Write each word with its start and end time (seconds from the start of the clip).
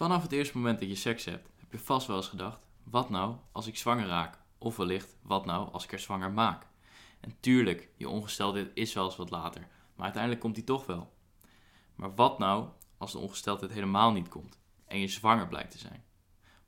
Vanaf 0.00 0.22
het 0.22 0.32
eerste 0.32 0.56
moment 0.56 0.78
dat 0.78 0.88
je 0.88 0.94
seks 0.94 1.24
hebt, 1.24 1.48
heb 1.56 1.72
je 1.72 1.78
vast 1.78 2.06
wel 2.06 2.16
eens 2.16 2.28
gedacht: 2.28 2.66
wat 2.84 3.10
nou 3.10 3.36
als 3.52 3.66
ik 3.66 3.76
zwanger 3.76 4.06
raak? 4.06 4.38
Of 4.58 4.76
wellicht, 4.76 5.16
wat 5.22 5.44
nou 5.44 5.72
als 5.72 5.84
ik 5.84 5.92
er 5.92 5.98
zwanger 5.98 6.32
maak? 6.32 6.66
En 7.20 7.36
tuurlijk, 7.40 7.88
je 7.96 8.08
ongesteldheid 8.08 8.70
is 8.74 8.92
wel 8.92 9.04
eens 9.04 9.16
wat 9.16 9.30
later, 9.30 9.60
maar 9.94 10.04
uiteindelijk 10.04 10.42
komt 10.42 10.54
die 10.54 10.64
toch 10.64 10.86
wel. 10.86 11.12
Maar 11.94 12.14
wat 12.14 12.38
nou 12.38 12.68
als 12.98 13.12
de 13.12 13.18
ongesteldheid 13.18 13.72
helemaal 13.72 14.12
niet 14.12 14.28
komt 14.28 14.58
en 14.84 15.00
je 15.00 15.08
zwanger 15.08 15.48
blijkt 15.48 15.70
te 15.70 15.78
zijn? 15.78 16.04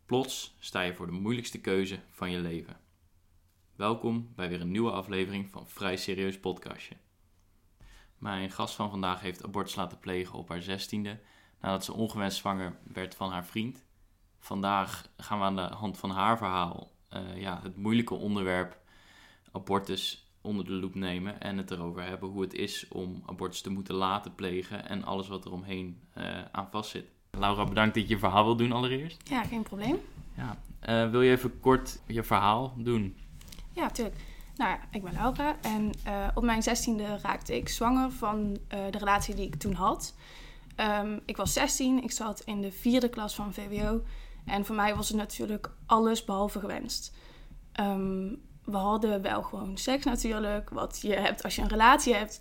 Plots 0.06 0.56
sta 0.58 0.80
je 0.80 0.94
voor 0.94 1.06
de 1.06 1.12
moeilijkste 1.12 1.60
keuze 1.60 2.00
van 2.10 2.30
je 2.30 2.38
leven. 2.38 2.80
Welkom 3.74 4.32
bij 4.34 4.48
weer 4.48 4.60
een 4.60 4.70
nieuwe 4.70 4.90
aflevering 4.90 5.50
van 5.50 5.68
Vrij 5.68 5.96
Serieus 5.96 6.40
Podcastje. 6.40 6.96
Mijn 8.18 8.50
gast 8.50 8.74
van 8.74 8.90
vandaag 8.90 9.20
heeft 9.20 9.44
abortus 9.44 9.74
laten 9.74 9.98
plegen 9.98 10.38
op 10.38 10.48
haar 10.48 10.62
zestiende 10.62 11.20
nadat 11.62 11.84
ze 11.84 11.92
ongewenst 11.92 12.38
zwanger 12.38 12.76
werd 12.92 13.14
van 13.14 13.30
haar 13.30 13.44
vriend. 13.44 13.84
Vandaag 14.38 15.08
gaan 15.16 15.38
we 15.38 15.44
aan 15.44 15.56
de 15.56 15.62
hand 15.62 15.98
van 15.98 16.10
haar 16.10 16.38
verhaal 16.38 16.90
uh, 17.12 17.40
ja, 17.40 17.60
het 17.62 17.76
moeilijke 17.76 18.14
onderwerp 18.14 18.80
abortus 19.52 20.30
onder 20.40 20.64
de 20.64 20.72
loep 20.72 20.94
nemen 20.94 21.40
en 21.40 21.56
het 21.56 21.70
erover 21.70 22.02
hebben 22.02 22.28
hoe 22.28 22.42
het 22.42 22.54
is 22.54 22.88
om 22.88 23.22
abortus 23.26 23.60
te 23.60 23.70
moeten 23.70 23.94
laten 23.94 24.34
plegen 24.34 24.88
en 24.88 25.04
alles 25.04 25.28
wat 25.28 25.44
er 25.44 25.52
omheen 25.52 26.00
uh, 26.18 26.24
aan 26.52 26.68
vastzit. 26.70 27.04
Laura, 27.30 27.64
bedankt 27.64 27.94
dat 27.94 28.02
je 28.02 28.08
je 28.08 28.18
verhaal 28.18 28.44
wil 28.44 28.56
doen 28.56 28.72
allereerst. 28.72 29.28
Ja, 29.28 29.44
geen 29.44 29.62
probleem. 29.62 29.96
Ja. 30.36 30.56
Uh, 31.04 31.10
wil 31.10 31.22
je 31.22 31.30
even 31.30 31.60
kort 31.60 32.00
je 32.06 32.22
verhaal 32.22 32.74
doen? 32.76 33.16
Ja, 33.72 33.82
natuurlijk. 33.82 34.16
Nou 34.56 34.70
ja, 34.70 34.80
ik 34.90 35.02
ben 35.02 35.12
Laura 35.12 35.56
en 35.60 35.90
op 36.34 36.42
mijn 36.42 36.62
zestiende 36.62 37.18
raakte 37.22 37.56
ik 37.56 37.68
zwanger 37.68 38.10
van 38.10 38.58
de 38.68 38.98
relatie 38.98 39.34
die 39.34 39.46
ik 39.46 39.54
toen 39.54 39.74
had. 39.74 40.14
Um, 40.82 41.20
ik 41.26 41.36
was 41.36 41.52
16, 41.52 42.02
ik 42.02 42.10
zat 42.10 42.40
in 42.40 42.60
de 42.60 42.72
vierde 42.72 43.08
klas 43.08 43.34
van 43.34 43.54
VWO. 43.54 44.02
En 44.44 44.64
voor 44.64 44.74
mij 44.74 44.96
was 44.96 45.08
het 45.08 45.16
natuurlijk 45.16 45.70
alles 45.86 46.24
behalve 46.24 46.60
gewenst. 46.60 47.14
Um, 47.80 48.42
we 48.64 48.76
hadden 48.76 49.22
wel 49.22 49.42
gewoon 49.42 49.76
seks 49.76 50.04
natuurlijk, 50.04 50.70
wat 50.70 50.98
je 51.02 51.14
hebt 51.14 51.42
als 51.42 51.54
je 51.54 51.62
een 51.62 51.68
relatie 51.68 52.14
hebt. 52.14 52.40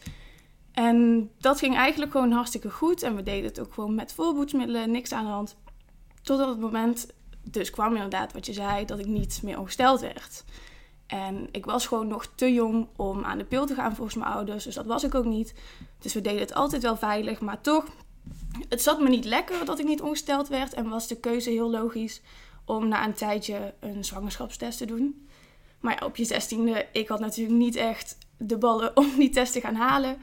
En 0.72 1.30
dat 1.38 1.60
ging 1.60 1.76
eigenlijk 1.76 2.12
gewoon 2.12 2.32
hartstikke 2.32 2.70
goed. 2.70 3.04
En 3.04 3.16
we 3.16 3.24
deden 3.24 3.50
het 3.50 3.60
ook 3.60 3.74
gewoon 3.74 3.96
met 3.96 4.14
voorboedsmiddelen, 4.14 4.92
niks 4.92 5.12
aan 5.12 5.26
de 5.26 5.32
hand. 5.32 5.58
Totdat 6.22 6.48
het 6.48 6.60
moment 6.60 7.08
dus 7.44 7.70
kwam 7.70 7.96
inderdaad 7.96 8.34
wat 8.34 8.46
je 8.46 8.54
zei, 8.54 8.86
dat 8.86 9.00
ik 9.00 9.06
niet 9.06 9.40
meer 9.44 9.60
ongesteld 9.60 10.02
werd. 10.02 10.44
En 11.08 11.48
ik 11.52 11.66
was 11.66 11.88
gewoon 11.88 12.08
nog 12.08 12.26
te 12.36 12.54
jong 12.54 12.88
om 12.96 13.24
aan 13.24 13.38
de 13.38 13.44
pil 13.44 13.66
te 13.66 13.76
gaan 13.76 13.96
volgens 13.96 14.16
mijn 14.16 14.32
ouders. 14.32 14.64
Dus 14.64 14.76
dat 14.76 14.86
was 14.86 15.04
ik 15.04 15.16
ook 15.16 15.26
niet. 15.26 15.54
Dus 16.00 16.14
we 16.14 16.22
deden 16.22 16.40
het 16.40 16.54
altijd 16.54 16.82
wel 16.82 16.98
veilig. 16.98 17.42
Maar 17.42 17.62
toch 17.62 17.86
het 18.70 18.82
zat 18.82 19.00
me 19.00 19.10
niet 19.10 19.26
lekker 19.26 19.66
dat 19.66 19.80
ik 19.80 19.86
niet 19.86 20.02
ongesteld 20.02 20.48
werd. 20.48 20.74
En 20.74 20.90
was 20.90 21.08
de 21.08 21.20
keuze 21.20 21.50
heel 21.50 21.70
logisch 21.70 22.22
om 22.66 22.88
na 22.88 23.06
een 23.06 23.14
tijdje 23.14 23.74
een 23.80 24.06
zwangerschapstest 24.06 24.78
te 24.78 24.86
doen. 24.86 25.28
Maar 25.80 26.06
op 26.06 26.16
je 26.16 26.26
zestiende, 26.26 26.88
ik 26.92 27.08
had 27.08 27.20
natuurlijk 27.20 27.58
niet 27.58 27.76
echt 27.76 28.18
de 28.38 28.58
ballen 28.58 28.98
om 29.02 29.16
die 29.18 29.30
test 29.30 29.54
te 29.54 29.62
gaan 29.62 29.76
halen. 29.76 30.18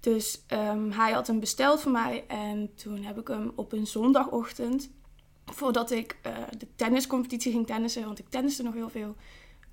Dus 0.00 0.42
ehm, 0.46 0.90
hij 0.90 1.12
had 1.12 1.26
hem 1.26 1.40
besteld 1.40 1.80
voor 1.80 1.92
mij. 1.92 2.24
En 2.26 2.74
toen 2.74 3.02
heb 3.02 3.18
ik 3.18 3.28
hem 3.28 3.52
op 3.54 3.72
een 3.72 3.86
zondagochtend, 3.86 4.90
voordat 5.44 5.90
ik 5.90 6.18
uh, 6.26 6.32
de 6.58 6.66
tenniscompetitie 6.76 7.52
ging 7.52 7.66
tennissen, 7.66 8.04
want 8.04 8.18
ik 8.18 8.28
tenniste 8.28 8.62
nog 8.62 8.74
heel 8.74 8.88
veel, 8.88 9.16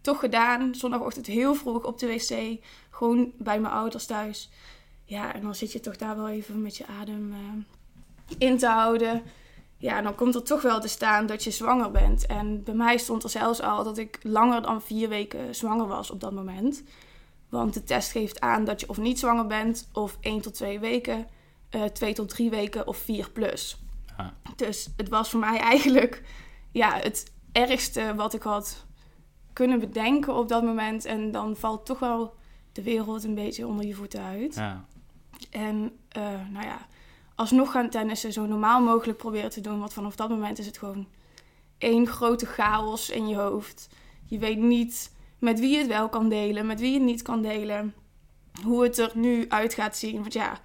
toch 0.01 0.19
gedaan. 0.19 0.75
Zondagochtend 0.75 1.25
heel 1.25 1.55
vroeg 1.55 1.83
op 1.83 1.99
de 1.99 2.07
wc, 2.07 2.59
gewoon 2.89 3.31
bij 3.37 3.59
mijn 3.59 3.73
ouders 3.73 4.05
thuis. 4.05 4.49
Ja, 5.11 5.33
en 5.33 5.41
dan 5.41 5.55
zit 5.55 5.71
je 5.71 5.79
toch 5.79 5.97
daar 5.97 6.15
wel 6.15 6.29
even 6.29 6.61
met 6.61 6.77
je 6.77 6.87
adem 6.87 7.31
uh, 7.31 7.37
in 8.37 8.57
te 8.57 8.67
houden. 8.67 9.21
Ja, 9.77 10.01
dan 10.01 10.15
komt 10.15 10.35
er 10.35 10.43
toch 10.43 10.61
wel 10.61 10.81
te 10.81 10.87
staan 10.87 11.25
dat 11.25 11.43
je 11.43 11.51
zwanger 11.51 11.91
bent. 11.91 12.25
En 12.25 12.63
bij 12.63 12.73
mij 12.73 12.97
stond 12.97 13.23
er 13.23 13.29
zelfs 13.29 13.61
al 13.61 13.83
dat 13.83 13.97
ik 13.97 14.19
langer 14.23 14.61
dan 14.61 14.81
vier 14.81 15.09
weken 15.09 15.55
zwanger 15.55 15.87
was 15.87 16.11
op 16.11 16.19
dat 16.19 16.31
moment. 16.31 16.83
Want 17.49 17.73
de 17.73 17.83
test 17.83 18.11
geeft 18.11 18.39
aan 18.39 18.63
dat 18.65 18.79
je 18.79 18.89
of 18.89 18.97
niet 18.97 19.19
zwanger 19.19 19.47
bent, 19.47 19.89
of 19.93 20.17
één 20.21 20.41
tot 20.41 20.53
twee 20.53 20.79
weken, 20.79 21.27
uh, 21.71 21.83
twee 21.83 22.13
tot 22.13 22.29
drie 22.29 22.49
weken 22.49 22.87
of 22.87 22.97
vier 22.97 23.29
plus. 23.29 23.81
Ah. 24.17 24.27
Dus 24.55 24.89
het 24.97 25.09
was 25.09 25.29
voor 25.29 25.39
mij 25.39 25.59
eigenlijk 25.59 26.23
ja, 26.71 26.93
het 26.93 27.31
ergste 27.51 28.15
wat 28.15 28.33
ik 28.33 28.43
had 28.43 28.85
kunnen 29.53 29.79
bedenken 29.79 30.35
op 30.35 30.49
dat 30.49 30.63
moment. 30.63 31.05
En 31.05 31.31
dan 31.31 31.55
valt 31.55 31.85
toch 31.85 31.99
wel 31.99 32.33
de 32.71 32.83
wereld 32.83 33.23
een 33.23 33.35
beetje 33.35 33.67
onder 33.67 33.85
je 33.85 33.93
voeten 33.93 34.21
uit. 34.21 34.55
Ja. 34.55 34.85
En 35.49 35.97
uh, 36.17 36.23
nou 36.49 36.65
ja, 36.65 36.87
alsnog 37.35 37.71
gaan 37.71 37.89
tennissen 37.89 38.33
zo 38.33 38.45
normaal 38.45 38.81
mogelijk 38.81 39.17
proberen 39.17 39.49
te 39.49 39.61
doen. 39.61 39.79
Want 39.79 39.93
vanaf 39.93 40.15
dat 40.15 40.29
moment 40.29 40.59
is 40.59 40.65
het 40.65 40.77
gewoon 40.77 41.07
één 41.77 42.07
grote 42.07 42.45
chaos 42.45 43.09
in 43.09 43.27
je 43.27 43.35
hoofd. 43.35 43.89
Je 44.25 44.37
weet 44.37 44.57
niet 44.57 45.11
met 45.39 45.59
wie 45.59 45.71
je 45.71 45.77
het 45.77 45.87
wel 45.87 46.09
kan 46.09 46.29
delen, 46.29 46.65
met 46.65 46.79
wie 46.79 46.91
je 46.91 46.97
het 46.97 47.07
niet 47.07 47.21
kan 47.21 47.41
delen. 47.41 47.93
Hoe 48.63 48.83
het 48.83 48.97
er 48.97 49.11
nu 49.13 49.45
uit 49.49 49.73
gaat 49.73 49.97
zien. 49.97 50.19
Want 50.19 50.33
ja, 50.33 50.59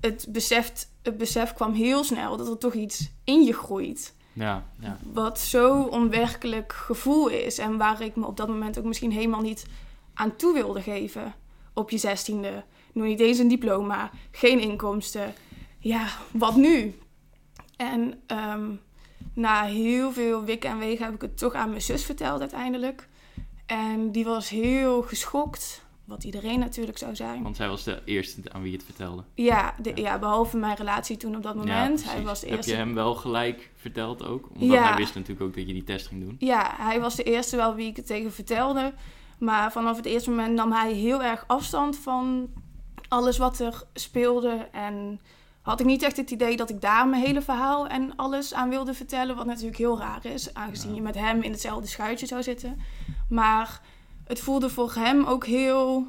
het, 0.00 0.26
beseft, 0.28 0.90
het 1.02 1.18
besef 1.18 1.52
kwam 1.52 1.72
heel 1.72 2.04
snel 2.04 2.36
dat 2.36 2.48
er 2.48 2.58
toch 2.58 2.74
iets 2.74 3.10
in 3.24 3.42
je 3.42 3.52
groeit. 3.52 4.14
Ja, 4.32 4.66
ja. 4.80 4.98
Wat 5.12 5.38
zo 5.38 5.82
onwerkelijk 5.82 6.72
gevoel 6.72 7.28
is. 7.28 7.58
En 7.58 7.76
waar 7.76 8.02
ik 8.02 8.16
me 8.16 8.26
op 8.26 8.36
dat 8.36 8.48
moment 8.48 8.78
ook 8.78 8.84
misschien 8.84 9.12
helemaal 9.12 9.40
niet 9.40 9.66
aan 10.14 10.36
toe 10.36 10.52
wilde 10.54 10.82
geven. 10.82 11.34
Op 11.74 11.90
je 11.90 11.98
zestiende. 11.98 12.64
Nog 12.92 13.06
niet 13.06 13.20
eens 13.20 13.38
een 13.38 13.48
diploma. 13.48 14.10
Geen 14.30 14.60
inkomsten 14.60 15.34
ja, 15.80 16.08
wat 16.30 16.56
nu? 16.56 16.98
En 17.76 18.20
ehm, 18.26 18.70
na 19.34 19.64
heel 19.64 20.12
veel 20.12 20.44
wikken 20.44 20.70
en 20.70 20.78
wegen 20.78 21.04
heb 21.04 21.14
ik 21.14 21.20
het 21.20 21.38
toch 21.38 21.54
aan 21.54 21.68
mijn 21.68 21.82
zus 21.82 22.04
verteld 22.04 22.40
uiteindelijk. 22.40 23.08
En 23.66 24.12
die 24.12 24.24
was 24.24 24.48
heel 24.48 25.02
geschokt, 25.02 25.84
wat 26.04 26.24
iedereen 26.24 26.58
natuurlijk 26.58 26.98
zou 26.98 27.16
zijn. 27.16 27.42
Want 27.42 27.56
zij 27.56 27.68
was 27.68 27.84
de 27.84 28.02
eerste 28.04 28.40
aan 28.52 28.62
wie 28.62 28.70
je 28.70 28.76
het 28.76 28.86
vertelde. 28.86 29.24
Ja, 29.34 29.74
de, 29.82 29.92
ja. 29.94 30.18
behalve 30.18 30.56
mijn 30.56 30.76
relatie 30.76 31.16
toen 31.16 31.36
op 31.36 31.42
dat 31.42 31.54
moment. 31.54 32.04
hij 32.04 32.22
was 32.22 32.40
de 32.40 32.46
eerste. 32.46 32.70
Heb 32.70 32.78
je 32.78 32.84
hem 32.84 32.94
wel 32.94 33.14
gelijk 33.14 33.70
verteld 33.76 34.26
ook? 34.26 34.48
Omdat 34.54 34.78
hij 34.78 34.96
wist 34.96 35.14
natuurlijk 35.14 35.46
ook 35.46 35.54
dat 35.54 35.66
je 35.66 35.72
die 35.72 35.84
test 35.84 36.06
ging 36.06 36.20
doen. 36.20 36.36
Ja, 36.38 36.74
hij 36.76 37.00
was 37.00 37.14
de 37.14 37.22
eerste 37.22 37.56
wel 37.56 37.74
wie 37.74 37.88
ik 37.88 37.96
het 37.96 38.06
tegen 38.06 38.32
vertelde. 38.32 38.92
Maar 39.38 39.72
vanaf 39.72 39.96
het 39.96 40.06
eerste 40.06 40.30
moment 40.30 40.54
nam 40.54 40.72
hij 40.72 40.92
heel 40.92 41.22
erg 41.22 41.44
afstand 41.46 41.96
van 41.96 42.50
alles 43.10 43.38
wat 43.38 43.58
er 43.58 43.82
speelde. 43.94 44.68
En 44.72 45.20
had 45.60 45.80
ik 45.80 45.86
niet 45.86 46.02
echt 46.02 46.16
het 46.16 46.30
idee 46.30 46.56
dat 46.56 46.70
ik 46.70 46.80
daar 46.80 47.08
mijn 47.08 47.22
hele 47.22 47.42
verhaal 47.42 47.86
en 47.86 48.16
alles 48.16 48.54
aan 48.54 48.68
wilde 48.68 48.94
vertellen. 48.94 49.36
Wat 49.36 49.46
natuurlijk 49.46 49.78
heel 49.78 49.98
raar 49.98 50.24
is, 50.24 50.54
aangezien 50.54 50.94
je 50.94 51.02
met 51.02 51.14
hem 51.14 51.42
in 51.42 51.50
hetzelfde 51.50 51.88
schuitje 51.88 52.26
zou 52.26 52.42
zitten. 52.42 52.80
Maar 53.28 53.80
het 54.24 54.40
voelde 54.40 54.70
voor 54.70 54.94
hem 54.94 55.24
ook 55.24 55.46
heel 55.46 56.06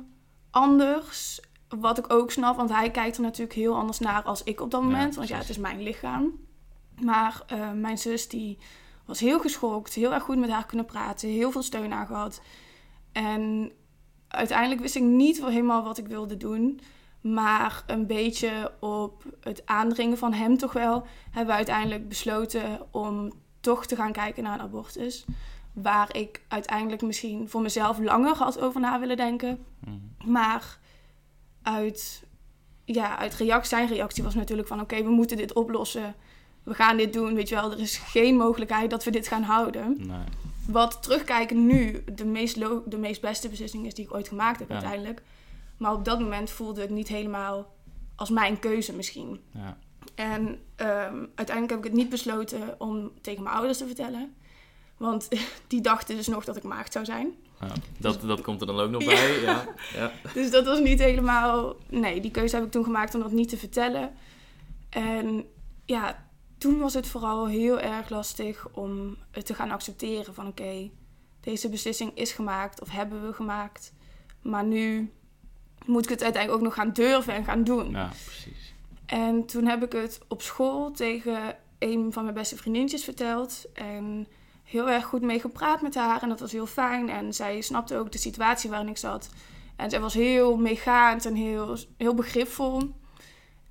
anders. 0.49 1.39
Wat 1.69 1.97
ik 1.97 2.13
ook 2.13 2.31
snap, 2.31 2.55
want 2.55 2.69
hij 2.69 2.91
kijkt 2.91 3.15
er 3.15 3.21
natuurlijk 3.21 3.57
heel 3.57 3.75
anders 3.75 3.99
naar 3.99 4.23
als 4.23 4.43
ik 4.43 4.61
op 4.61 4.71
dat 4.71 4.81
moment. 4.81 5.15
want 5.15 5.27
ja, 5.27 5.37
het 5.37 5.49
is 5.49 5.57
mijn 5.57 5.83
lichaam. 5.83 6.31
Maar 7.01 7.41
uh, 7.53 7.71
mijn 7.71 7.97
zus 7.97 8.27
die 8.27 8.57
was 9.05 9.19
heel 9.19 9.39
geschokt, 9.39 9.93
heel 9.93 10.13
erg 10.13 10.23
goed 10.23 10.37
met 10.37 10.49
haar 10.49 10.65
kunnen 10.65 10.85
praten, 10.85 11.29
heel 11.29 11.51
veel 11.51 11.63
steun 11.63 11.93
aan 11.93 12.07
gehad. 12.07 12.41
En 13.11 13.71
uiteindelijk 14.31 14.81
wist 14.81 14.95
ik 14.95 15.01
niet 15.01 15.45
helemaal 15.45 15.83
wat 15.83 15.97
ik 15.97 16.07
wilde 16.07 16.37
doen. 16.37 16.79
Maar 17.21 17.83
een 17.87 18.07
beetje 18.07 18.71
op 18.79 19.23
het 19.39 19.61
aandringen 19.65 20.17
van 20.17 20.33
hem 20.33 20.57
toch 20.57 20.73
wel, 20.73 21.05
hebben 21.25 21.47
we 21.47 21.53
uiteindelijk 21.53 22.07
besloten 22.07 22.81
om 22.91 23.31
toch 23.59 23.85
te 23.85 23.95
gaan 23.95 24.11
kijken 24.11 24.43
naar 24.43 24.53
een 24.53 24.65
abortus. 24.65 25.25
Waar 25.73 26.15
ik 26.15 26.41
uiteindelijk 26.47 27.01
misschien 27.01 27.49
voor 27.49 27.61
mezelf 27.61 27.99
langer 27.99 28.35
had 28.35 28.59
over 28.59 28.81
na 28.81 28.99
willen 28.99 29.17
denken. 29.17 29.65
Mhm. 29.79 30.31
Maar 30.31 30.79
uit, 31.61 32.23
ja, 32.85 33.17
uit 33.17 33.33
reactie, 33.33 33.69
zijn 33.69 33.87
reactie 33.87 34.23
was 34.23 34.35
natuurlijk 34.35 34.67
van 34.67 34.81
oké, 34.81 35.03
we 35.03 35.09
moeten 35.09 35.37
dit 35.37 35.53
oplossen. 35.53 36.15
We 36.63 36.73
gaan 36.73 36.97
dit 36.97 37.13
doen, 37.13 37.33
weet 37.33 37.49
je 37.49 37.55
wel. 37.55 37.71
Er 37.71 37.79
is 37.79 37.97
geen 37.97 38.35
mogelijkheid 38.35 38.89
dat 38.89 39.03
we 39.03 39.11
dit 39.11 39.27
gaan 39.27 39.43
houden. 39.43 39.95
Nee. 39.97 40.23
Wat 40.67 41.03
terugkijken 41.03 41.65
nu 41.65 42.03
de 42.15 42.25
meest, 42.25 42.55
de 42.89 42.97
meest 42.97 43.21
beste 43.21 43.49
beslissing 43.49 43.85
is 43.85 43.93
die 43.93 44.05
ik 44.05 44.13
ooit 44.13 44.27
gemaakt 44.27 44.59
heb 44.59 44.71
uiteindelijk. 44.71 45.21
Maar 45.77 45.93
op 45.93 46.05
dat 46.05 46.19
moment 46.19 46.49
voelde 46.49 46.81
het 46.81 46.89
niet 46.89 47.07
helemaal 47.07 47.73
als 48.15 48.29
mijn 48.29 48.59
keuze 48.59 48.95
misschien. 48.95 49.41
Ja. 49.53 49.77
En 50.15 50.47
um, 50.47 51.29
uiteindelijk 51.35 51.69
heb 51.69 51.77
ik 51.77 51.83
het 51.83 51.93
niet 51.93 52.09
besloten 52.09 52.75
om 52.77 53.11
tegen 53.21 53.43
mijn 53.43 53.55
ouders 53.55 53.77
te 53.77 53.85
vertellen. 53.85 54.33
Want 54.97 55.27
die 55.67 55.81
dachten 55.81 56.15
dus 56.15 56.27
nog 56.27 56.45
dat 56.45 56.57
ik 56.57 56.63
maagd 56.63 56.93
zou 56.93 57.05
zijn. 57.05 57.33
Ja, 57.61 57.71
dat, 57.97 58.21
dat 58.21 58.41
komt 58.41 58.61
er 58.61 58.67
dan 58.67 58.79
ook 58.79 58.89
nog 58.89 59.05
bij. 59.05 59.41
ja. 59.41 59.65
ja. 59.93 60.11
Dus 60.33 60.51
dat 60.51 60.65
was 60.65 60.79
niet 60.79 60.99
helemaal... 60.99 61.75
Nee, 61.89 62.21
die 62.21 62.31
keuze 62.31 62.55
heb 62.55 62.65
ik 62.65 62.71
toen 62.71 62.83
gemaakt 62.83 63.15
om 63.15 63.21
dat 63.21 63.31
niet 63.31 63.49
te 63.49 63.57
vertellen. 63.57 64.11
En 64.89 65.45
ja, 65.85 66.25
toen 66.61 66.79
was 66.79 66.93
het 66.93 67.07
vooral 67.07 67.47
heel 67.47 67.79
erg 67.79 68.09
lastig 68.09 68.67
om 68.71 69.17
het 69.31 69.45
te 69.45 69.53
gaan 69.53 69.71
accepteren. 69.71 70.33
Van 70.33 70.47
oké, 70.47 70.89
deze 71.39 71.69
beslissing 71.69 72.11
is 72.15 72.31
gemaakt 72.31 72.81
of 72.81 72.89
hebben 72.89 73.25
we 73.25 73.33
gemaakt. 73.33 73.93
Maar 74.41 74.63
nu 74.63 75.11
moet 75.85 76.03
ik 76.03 76.09
het 76.09 76.23
uiteindelijk 76.23 76.61
ook 76.61 76.67
nog 76.67 76.77
gaan 76.77 76.93
durven 76.93 77.33
en 77.33 77.43
gaan 77.43 77.63
doen. 77.63 77.91
Ja, 77.91 78.11
precies. 78.25 78.73
En 79.05 79.45
toen 79.45 79.65
heb 79.65 79.83
ik 79.83 79.91
het 79.91 80.19
op 80.27 80.41
school 80.41 80.91
tegen 80.91 81.55
een 81.79 82.13
van 82.13 82.23
mijn 82.23 82.35
beste 82.35 82.57
vriendinnetjes 82.57 83.03
verteld. 83.03 83.65
En 83.73 84.27
heel 84.63 84.89
erg 84.89 85.05
goed 85.05 85.21
mee 85.21 85.39
gepraat 85.39 85.81
met 85.81 85.95
haar. 85.95 86.21
En 86.21 86.29
dat 86.29 86.39
was 86.39 86.51
heel 86.51 86.67
fijn. 86.67 87.09
En 87.09 87.33
zij 87.33 87.61
snapte 87.61 87.97
ook 87.97 88.11
de 88.11 88.17
situatie 88.17 88.69
waarin 88.69 88.89
ik 88.89 88.97
zat. 88.97 89.29
En 89.75 89.89
zij 89.89 89.99
was 89.99 90.13
heel 90.13 90.57
meegaand 90.57 91.25
en 91.25 91.35
heel, 91.35 91.77
heel 91.97 92.13
begripvol. 92.13 92.93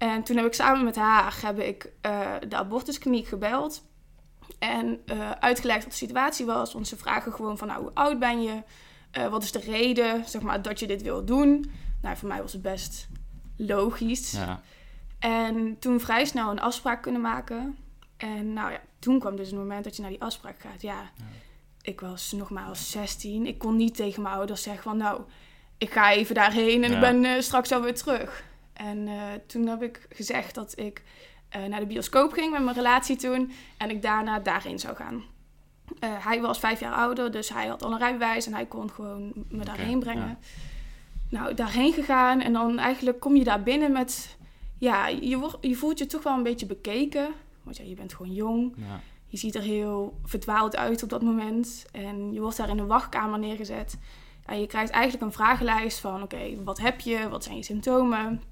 En 0.01 0.23
toen 0.23 0.37
heb 0.37 0.47
ik 0.47 0.55
samen 0.55 0.85
met 0.85 0.97
haar 0.97 1.39
heb 1.43 1.59
ik, 1.59 1.93
uh, 2.07 2.31
de 2.49 2.57
abortuskliniek 2.57 3.27
gebeld. 3.27 3.83
En 4.59 5.01
uh, 5.07 5.31
uitgelegd 5.31 5.83
wat 5.83 5.93
de 5.93 5.99
situatie 5.99 6.47
was. 6.47 6.73
Want 6.73 6.89
ze 6.89 6.97
vragen 6.97 7.33
gewoon 7.33 7.59
van 7.59 7.69
nou, 7.69 7.81
hoe 7.81 7.95
oud 7.95 8.19
ben 8.19 8.43
je? 8.43 8.63
Uh, 9.19 9.29
wat 9.29 9.43
is 9.43 9.53
de 9.53 9.59
reden 9.59 10.29
zeg 10.29 10.43
maar, 10.43 10.63
dat 10.63 10.81
je 10.81 10.87
dit 10.87 11.03
wil 11.03 11.25
doen? 11.25 11.71
Nou, 12.03 12.17
voor 12.17 12.29
mij 12.29 12.43
was 12.43 12.53
het 12.53 12.63
best 12.63 13.09
logisch. 13.57 14.31
Ja. 14.31 14.61
En 15.19 15.79
toen 15.79 16.01
vrij 16.01 16.25
snel 16.25 16.51
een 16.51 16.61
afspraak 16.61 17.03
kunnen 17.03 17.21
maken. 17.21 17.77
En 18.17 18.53
nou 18.53 18.73
ja, 18.73 18.81
toen 18.99 19.19
kwam 19.19 19.37
dus 19.37 19.47
het 19.47 19.59
moment 19.59 19.85
dat 19.85 19.97
je 19.97 20.03
naar 20.03 20.11
die 20.11 20.23
afspraak 20.23 20.61
gaat. 20.61 20.83
Ja, 20.83 21.11
ja. 21.17 21.25
ik 21.83 22.01
was 22.01 22.33
nogmaals 22.33 22.91
16. 22.91 23.47
Ik 23.47 23.59
kon 23.59 23.77
niet 23.77 23.95
tegen 23.95 24.23
mijn 24.23 24.35
ouders 24.35 24.63
zeggen 24.63 24.83
van 24.83 24.97
nou, 24.97 25.21
ik 25.79 25.91
ga 25.91 26.13
even 26.13 26.35
daarheen 26.35 26.85
en 26.85 26.91
ja. 26.91 26.95
ik 26.95 27.01
ben 27.01 27.25
uh, 27.25 27.41
straks 27.41 27.73
alweer 27.73 27.95
terug. 27.95 28.49
En 28.87 29.07
uh, 29.07 29.23
toen 29.47 29.67
heb 29.67 29.83
ik 29.83 30.07
gezegd 30.09 30.55
dat 30.55 30.79
ik 30.79 31.03
uh, 31.57 31.65
naar 31.65 31.81
de 31.81 31.87
bioscoop 31.87 32.33
ging 32.33 32.53
met 32.53 32.63
mijn 32.63 32.77
relatie 32.77 33.17
toen. 33.17 33.53
En 33.77 33.91
ik 33.91 34.03
daarna 34.03 34.39
daarheen 34.39 34.79
zou 34.79 34.97
gaan. 34.97 35.23
hij 36.01 36.41
was 36.41 36.59
vijf 36.59 36.81
jaar 36.81 36.95
ouder, 36.95 37.31
dus 37.31 37.49
hij 37.49 37.67
had 37.67 37.83
al 37.83 37.93
een 37.93 37.99
rijbewijs 37.99 38.47
en 38.47 38.55
hij 38.55 38.67
kon 38.67 38.91
gewoon 38.91 39.33
me 39.49 39.65
daarheen 39.65 39.97
okay, 39.97 40.13
brengen. 40.13 40.29
Ja. 40.29 40.39
Nou, 41.39 41.55
daarheen 41.55 41.93
gegaan 41.93 42.41
en 42.41 42.53
dan 42.53 42.79
eigenlijk 42.79 43.21
kom 43.21 43.37
je 43.37 43.45
daar 43.45 43.63
binnen 43.63 43.93
met... 43.93 44.37
Ja, 44.79 45.07
je, 45.09 45.39
wordt, 45.39 45.57
je 45.61 45.77
voelt 45.77 45.99
je 45.99 46.07
toch 46.07 46.23
wel 46.23 46.37
een 46.37 46.43
beetje 46.43 46.67
bekeken. 46.67 47.29
Want 47.63 47.77
ja, 47.77 47.85
je 47.85 47.95
bent 47.95 48.15
gewoon 48.15 48.33
jong. 48.33 48.75
Ja. 48.77 49.01
Je 49.27 49.37
ziet 49.37 49.55
er 49.55 49.63
heel 49.63 50.19
verdwaald 50.25 50.77
uit 50.77 51.03
op 51.03 51.09
dat 51.09 51.23
moment. 51.23 51.87
En 51.93 52.33
je 52.33 52.41
wordt 52.41 52.57
daar 52.57 52.69
in 52.69 52.79
een 52.79 52.87
wachtkamer 52.87 53.39
neergezet. 53.39 53.99
En 54.47 54.61
je 54.61 54.67
krijgt 54.67 54.91
eigenlijk 54.91 55.25
een 55.25 55.33
vragenlijst 55.33 55.99
van... 55.99 56.23
Oké, 56.23 56.63
wat 56.65 56.79
heb 56.79 57.01
je? 57.01 57.29
Wat 57.29 57.45
zijn 57.45 57.57
je 57.57 57.63
symptomen? 57.63 58.43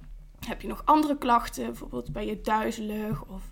Heb 0.46 0.62
je 0.62 0.68
nog 0.68 0.82
andere 0.84 1.16
klachten? 1.16 1.66
Bijvoorbeeld 1.66 2.12
ben 2.12 2.26
je 2.26 2.40
duizelig 2.40 3.24
of... 3.24 3.42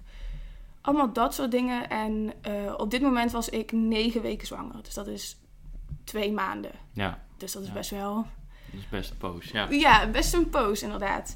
Allemaal 0.80 1.12
dat 1.12 1.34
soort 1.34 1.50
dingen. 1.50 1.90
En 1.90 2.32
uh, 2.48 2.74
op 2.76 2.90
dit 2.90 3.02
moment 3.02 3.32
was 3.32 3.48
ik 3.48 3.72
negen 3.72 4.22
weken 4.22 4.46
zwanger. 4.46 4.82
Dus 4.82 4.94
dat 4.94 5.06
is 5.06 5.36
twee 6.04 6.32
maanden. 6.32 6.72
Ja. 6.92 7.22
Dus 7.36 7.52
dat 7.52 7.62
is 7.62 7.68
ja. 7.68 7.74
best 7.74 7.90
wel 7.90 8.26
dat 8.70 8.80
is 8.80 8.88
best 8.88 9.10
een 9.10 9.16
poos, 9.16 9.50
ja. 9.50 9.66
Ja, 9.70 10.10
best 10.10 10.34
een 10.34 10.50
poos 10.50 10.82
inderdaad. 10.82 11.34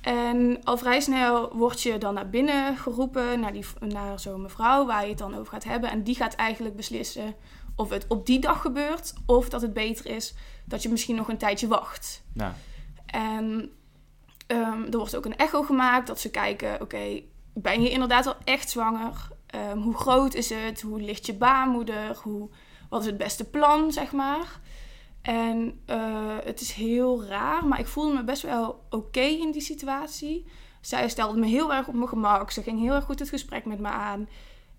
En 0.00 0.64
al 0.64 0.76
vrij 0.76 1.00
snel 1.00 1.56
word 1.56 1.82
je 1.82 1.98
dan 1.98 2.14
naar 2.14 2.30
binnen 2.30 2.76
geroepen, 2.76 3.40
naar, 3.40 3.52
die, 3.52 3.64
naar 3.80 4.20
zo'n 4.20 4.42
mevrouw 4.42 4.86
waar 4.86 5.02
je 5.02 5.08
het 5.08 5.18
dan 5.18 5.34
over 5.34 5.52
gaat 5.52 5.64
hebben. 5.64 5.90
En 5.90 6.02
die 6.02 6.14
gaat 6.14 6.34
eigenlijk 6.34 6.76
beslissen 6.76 7.34
of 7.76 7.90
het 7.90 8.06
op 8.08 8.26
die 8.26 8.38
dag 8.38 8.60
gebeurt 8.60 9.14
of 9.26 9.48
dat 9.48 9.62
het 9.62 9.72
beter 9.72 10.06
is 10.06 10.34
dat 10.64 10.82
je 10.82 10.88
misschien 10.88 11.16
nog 11.16 11.28
een 11.28 11.38
tijdje 11.38 11.66
wacht. 11.66 12.22
Ja. 12.34 12.54
En 13.06 13.70
um, 14.52 14.84
er 14.90 14.98
wordt 14.98 15.16
ook 15.16 15.24
een 15.24 15.36
echo 15.36 15.62
gemaakt 15.62 16.06
dat 16.06 16.20
ze 16.20 16.30
kijken, 16.30 16.80
oké, 16.80 17.22
ben 17.54 17.82
je 17.82 17.90
inderdaad 17.90 18.26
al 18.26 18.36
echt 18.44 18.70
zwanger? 18.70 19.28
Um, 19.54 19.82
hoe 19.82 19.94
groot 19.94 20.34
is 20.34 20.50
het? 20.50 20.80
Hoe 20.80 21.00
ligt 21.00 21.26
je 21.26 21.34
baarmoeder? 21.34 22.16
Hoe, 22.22 22.48
wat 22.88 23.00
is 23.00 23.06
het 23.06 23.16
beste 23.16 23.50
plan, 23.50 23.92
zeg 23.92 24.12
maar? 24.12 24.60
En 25.22 25.80
uh, 25.86 26.36
het 26.44 26.60
is 26.60 26.72
heel 26.72 27.24
raar, 27.24 27.66
maar 27.66 27.78
ik 27.78 27.86
voelde 27.86 28.14
me 28.14 28.24
best 28.24 28.42
wel 28.42 28.84
oké 28.90 29.20
in 29.20 29.50
die 29.50 29.60
situatie. 29.60 30.46
Zij 30.80 31.08
stelde 31.08 31.38
me 31.38 31.46
heel 31.46 31.72
erg 31.72 31.88
op 31.88 31.94
mijn 31.94 32.08
gemak. 32.08 32.50
Ze 32.50 32.62
ging 32.62 32.80
heel 32.80 32.94
erg 32.94 33.04
goed 33.04 33.18
het 33.18 33.28
gesprek 33.28 33.64
met 33.64 33.78
me 33.78 33.88
aan. 33.88 34.28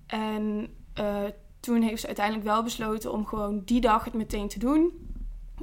En 0.07 0.73
uh, 0.99 1.23
toen 1.59 1.81
heeft 1.81 2.01
ze 2.01 2.07
uiteindelijk 2.07 2.45
wel 2.45 2.63
besloten 2.63 3.11
om 3.11 3.25
gewoon 3.25 3.61
die 3.65 3.81
dag 3.81 4.03
het 4.03 4.13
meteen 4.13 4.47
te 4.47 4.59
doen. 4.59 5.12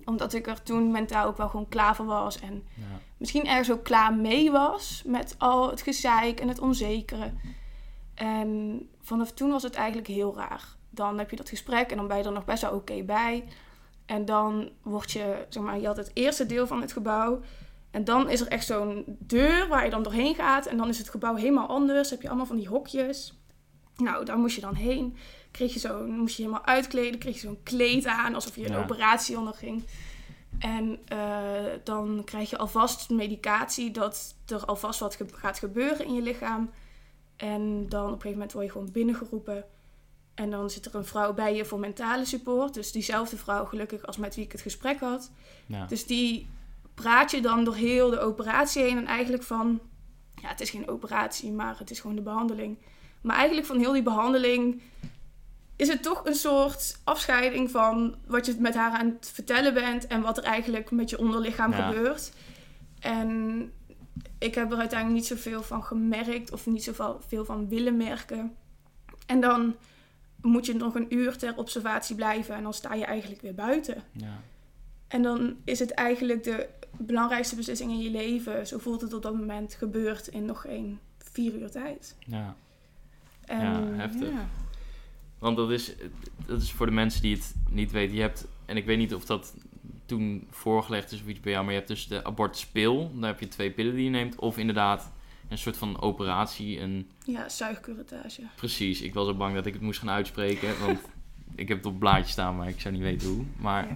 Omdat 0.04 0.32
ik 0.32 0.46
er 0.46 0.62
toen 0.62 0.90
mentaal 0.90 1.26
ook 1.26 1.36
wel 1.36 1.48
gewoon 1.48 1.68
klaar 1.68 1.96
voor 1.96 2.06
was. 2.06 2.40
En 2.40 2.64
ja. 2.74 3.00
misschien 3.16 3.46
ergens 3.46 3.70
ook 3.70 3.84
klaar 3.84 4.14
mee 4.14 4.50
was 4.50 5.02
met 5.06 5.34
al 5.38 5.70
het 5.70 5.82
gezeik 5.82 6.40
en 6.40 6.48
het 6.48 6.58
onzekere. 6.58 7.32
En 8.14 8.80
vanaf 9.00 9.32
toen 9.32 9.50
was 9.50 9.62
het 9.62 9.74
eigenlijk 9.74 10.08
heel 10.08 10.36
raar. 10.36 10.64
Dan 10.90 11.18
heb 11.18 11.30
je 11.30 11.36
dat 11.36 11.48
gesprek 11.48 11.90
en 11.90 11.96
dan 11.96 12.08
ben 12.08 12.16
je 12.16 12.24
er 12.24 12.32
nog 12.32 12.44
best 12.44 12.62
wel 12.62 12.70
oké 12.70 12.92
okay 12.92 13.04
bij. 13.04 13.44
En 14.06 14.24
dan 14.24 14.70
word 14.82 15.10
je, 15.10 15.46
zeg 15.48 15.62
maar, 15.62 15.80
je 15.80 15.86
had 15.86 15.96
het 15.96 16.10
eerste 16.14 16.46
deel 16.46 16.66
van 16.66 16.80
het 16.80 16.92
gebouw. 16.92 17.40
En 17.90 18.04
dan 18.04 18.28
is 18.28 18.40
er 18.40 18.46
echt 18.46 18.66
zo'n 18.66 19.04
deur 19.06 19.68
waar 19.68 19.84
je 19.84 19.90
dan 19.90 20.02
doorheen 20.02 20.34
gaat. 20.34 20.66
En 20.66 20.76
dan 20.76 20.88
is 20.88 20.98
het 20.98 21.08
gebouw 21.08 21.34
helemaal 21.34 21.66
anders. 21.66 22.10
heb 22.10 22.22
je 22.22 22.28
allemaal 22.28 22.46
van 22.46 22.56
die 22.56 22.68
hokjes. 22.68 23.38
Nou, 23.96 24.24
daar 24.24 24.38
moest 24.38 24.54
je 24.54 24.60
dan 24.60 24.74
heen. 24.74 25.16
Kreeg 25.50 25.72
je 25.72 25.78
zo, 25.78 26.06
moest 26.06 26.36
je 26.36 26.42
helemaal 26.42 26.66
uitkleden. 26.66 27.20
Kreeg 27.20 27.34
je 27.34 27.40
zo'n 27.40 27.62
kleed 27.62 28.06
aan, 28.06 28.34
alsof 28.34 28.56
je 28.56 28.66
een 28.66 28.72
ja. 28.72 28.82
operatie 28.82 29.38
onderging. 29.38 29.84
En 30.58 30.98
uh, 31.12 31.18
dan 31.84 32.22
krijg 32.24 32.50
je 32.50 32.58
alvast 32.58 33.10
medicatie 33.10 33.90
dat 33.90 34.34
er 34.46 34.64
alvast 34.64 35.00
wat 35.00 35.16
ge 35.16 35.26
gaat 35.32 35.58
gebeuren 35.58 36.06
in 36.06 36.14
je 36.14 36.22
lichaam. 36.22 36.70
En 37.36 37.88
dan 37.88 38.04
op 38.04 38.06
een 38.06 38.12
gegeven 38.12 38.30
moment 38.30 38.52
word 38.52 38.64
je 38.64 38.72
gewoon 38.72 38.92
binnengeroepen. 38.92 39.64
En 40.34 40.50
dan 40.50 40.70
zit 40.70 40.86
er 40.86 40.94
een 40.94 41.04
vrouw 41.04 41.34
bij 41.34 41.54
je 41.54 41.64
voor 41.64 41.78
mentale 41.78 42.24
support. 42.24 42.74
Dus 42.74 42.92
diezelfde 42.92 43.36
vrouw, 43.36 43.64
gelukkig, 43.64 44.06
als 44.06 44.16
met 44.16 44.34
wie 44.34 44.44
ik 44.44 44.52
het 44.52 44.60
gesprek 44.60 45.00
had. 45.00 45.30
Ja. 45.66 45.86
Dus 45.86 46.06
die 46.06 46.46
praat 46.94 47.30
je 47.30 47.40
dan 47.40 47.64
door 47.64 47.74
heel 47.74 48.10
de 48.10 48.20
operatie 48.20 48.82
heen. 48.82 48.96
En 48.96 49.06
eigenlijk 49.06 49.42
van, 49.42 49.80
ja, 50.34 50.48
het 50.48 50.60
is 50.60 50.70
geen 50.70 50.88
operatie, 50.88 51.52
maar 51.52 51.78
het 51.78 51.90
is 51.90 52.00
gewoon 52.00 52.16
de 52.16 52.22
behandeling. 52.22 52.78
Maar 53.20 53.36
eigenlijk 53.36 53.66
van 53.66 53.78
heel 53.78 53.92
die 53.92 54.02
behandeling 54.02 54.82
is 55.80 55.88
het 55.88 56.02
toch 56.02 56.24
een 56.24 56.34
soort 56.34 56.98
afscheiding 57.04 57.70
van 57.70 58.14
wat 58.26 58.46
je 58.46 58.56
met 58.58 58.74
haar 58.74 58.90
aan 58.90 59.06
het 59.06 59.30
vertellen 59.34 59.74
bent. 59.74 60.06
En 60.06 60.20
wat 60.20 60.38
er 60.38 60.44
eigenlijk 60.44 60.90
met 60.90 61.10
je 61.10 61.18
onderlichaam 61.18 61.72
ja. 61.72 61.88
gebeurt. 61.88 62.32
En 63.00 63.72
ik 64.38 64.54
heb 64.54 64.72
er 64.72 64.78
uiteindelijk 64.78 65.20
niet 65.20 65.38
zoveel 65.38 65.62
van 65.62 65.84
gemerkt. 65.84 66.52
Of 66.52 66.66
niet 66.66 66.84
zoveel 66.84 67.44
van 67.44 67.68
willen 67.68 67.96
merken. 67.96 68.54
En 69.26 69.40
dan 69.40 69.76
moet 70.40 70.66
je 70.66 70.74
nog 70.74 70.94
een 70.94 71.14
uur 71.14 71.36
ter 71.36 71.56
observatie 71.56 72.16
blijven 72.16 72.54
en 72.54 72.62
dan 72.62 72.74
sta 72.74 72.94
je 72.94 73.04
eigenlijk 73.04 73.40
weer 73.40 73.54
buiten. 73.54 74.02
Ja. 74.12 74.40
En 75.08 75.22
dan 75.22 75.56
is 75.64 75.78
het 75.78 75.90
eigenlijk 75.90 76.44
de 76.44 76.68
belangrijkste 76.98 77.56
beslissing 77.56 77.90
in 77.90 78.00
je 78.00 78.10
leven, 78.10 78.66
zo 78.66 78.78
voelt 78.78 79.00
het 79.00 79.12
op 79.12 79.22
dat 79.22 79.34
moment, 79.34 79.74
gebeurd 79.74 80.28
in 80.28 80.44
nog 80.44 80.60
geen 80.60 80.98
vier 81.18 81.54
uur 81.54 81.70
tijd. 81.70 82.16
Ja, 82.18 82.56
en, 83.44 83.60
ja 83.60 84.02
heftig. 84.02 84.28
Ja. 84.28 84.48
Want 85.40 85.56
dat 85.56 85.70
is, 85.70 85.94
dat 86.46 86.62
is 86.62 86.72
voor 86.72 86.86
de 86.86 86.92
mensen 86.92 87.22
die 87.22 87.34
het 87.34 87.54
niet 87.68 87.90
weten. 87.90 88.16
Je 88.16 88.20
hebt, 88.20 88.46
en 88.66 88.76
ik 88.76 88.84
weet 88.84 88.98
niet 88.98 89.14
of 89.14 89.24
dat 89.24 89.54
toen 90.06 90.46
voorgelegd 90.50 91.12
is 91.12 91.20
of 91.20 91.26
iets 91.26 91.40
bij 91.40 91.52
jou, 91.52 91.64
maar 91.64 91.72
je 91.72 91.78
hebt 91.78 91.90
dus 91.90 92.08
de 92.08 92.24
abortuspil. 92.24 93.12
Daar 93.14 93.30
heb 93.30 93.40
je 93.40 93.48
twee 93.48 93.70
pillen 93.70 93.94
die 93.94 94.04
je 94.04 94.10
neemt. 94.10 94.36
Of 94.36 94.58
inderdaad 94.58 95.10
een 95.48 95.58
soort 95.58 95.76
van 95.76 96.00
operatie. 96.00 96.80
Een... 96.80 97.10
Ja, 97.24 97.48
zuigcurettage. 97.48 98.42
Precies. 98.56 99.00
Ik 99.00 99.14
was 99.14 99.26
zo 99.26 99.34
bang 99.34 99.54
dat 99.54 99.66
ik 99.66 99.72
het 99.72 99.82
moest 99.82 99.98
gaan 99.98 100.10
uitspreken. 100.10 100.80
Want 100.80 101.00
ik 101.54 101.68
heb 101.68 101.76
het 101.76 101.86
op 101.86 101.98
blaadje 101.98 102.30
staan, 102.30 102.56
maar 102.56 102.68
ik 102.68 102.80
zou 102.80 102.94
niet 102.94 103.02
weten 103.02 103.28
hoe. 103.28 103.44
Maar 103.56 103.82
ja. 103.82 103.88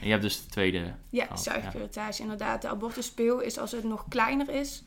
en 0.00 0.04
je 0.04 0.10
hebt 0.10 0.22
dus 0.22 0.44
de 0.44 0.50
tweede. 0.50 0.94
Ja, 1.10 1.36
zuigcurettage 1.36 2.16
ja. 2.16 2.22
inderdaad. 2.22 2.62
De 2.62 2.68
abortuspeel 2.68 3.40
is 3.40 3.58
als 3.58 3.72
het 3.72 3.84
nog 3.84 4.04
kleiner 4.08 4.48
is. 4.48 4.82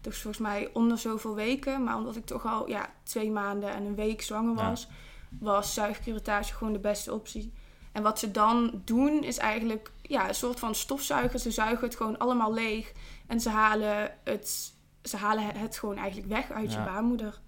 Dus 0.00 0.18
volgens 0.18 0.42
mij 0.42 0.70
onder 0.72 0.98
zoveel 0.98 1.34
weken. 1.34 1.84
Maar 1.84 1.96
omdat 1.96 2.16
ik 2.16 2.26
toch 2.26 2.46
al 2.46 2.68
ja, 2.68 2.90
twee 3.02 3.30
maanden 3.30 3.74
en 3.74 3.84
een 3.84 3.94
week 3.94 4.22
zwanger 4.22 4.54
was... 4.54 4.82
Ja. 4.82 4.94
Was 5.30 5.74
zuigcurettage 5.74 6.54
gewoon 6.54 6.72
de 6.72 6.78
beste 6.78 7.14
optie. 7.14 7.52
En 7.92 8.02
wat 8.02 8.18
ze 8.18 8.30
dan 8.30 8.82
doen 8.84 9.24
is 9.24 9.38
eigenlijk 9.38 9.92
ja, 10.02 10.28
een 10.28 10.34
soort 10.34 10.58
van 10.58 10.74
stofzuigen. 10.74 11.40
Ze 11.40 11.50
zuigen 11.50 11.86
het 11.86 11.96
gewoon 11.96 12.18
allemaal 12.18 12.54
leeg. 12.54 12.92
En 13.26 13.40
ze 13.40 13.50
halen 13.50 14.10
het 14.24 14.76
ze 15.02 15.16
halen 15.16 15.56
het 15.56 15.78
gewoon 15.78 15.96
eigenlijk 15.96 16.28
weg 16.28 16.50
uit 16.50 16.72
ja. 16.72 16.78
je 16.78 16.84
baarmoeder. 16.84 17.40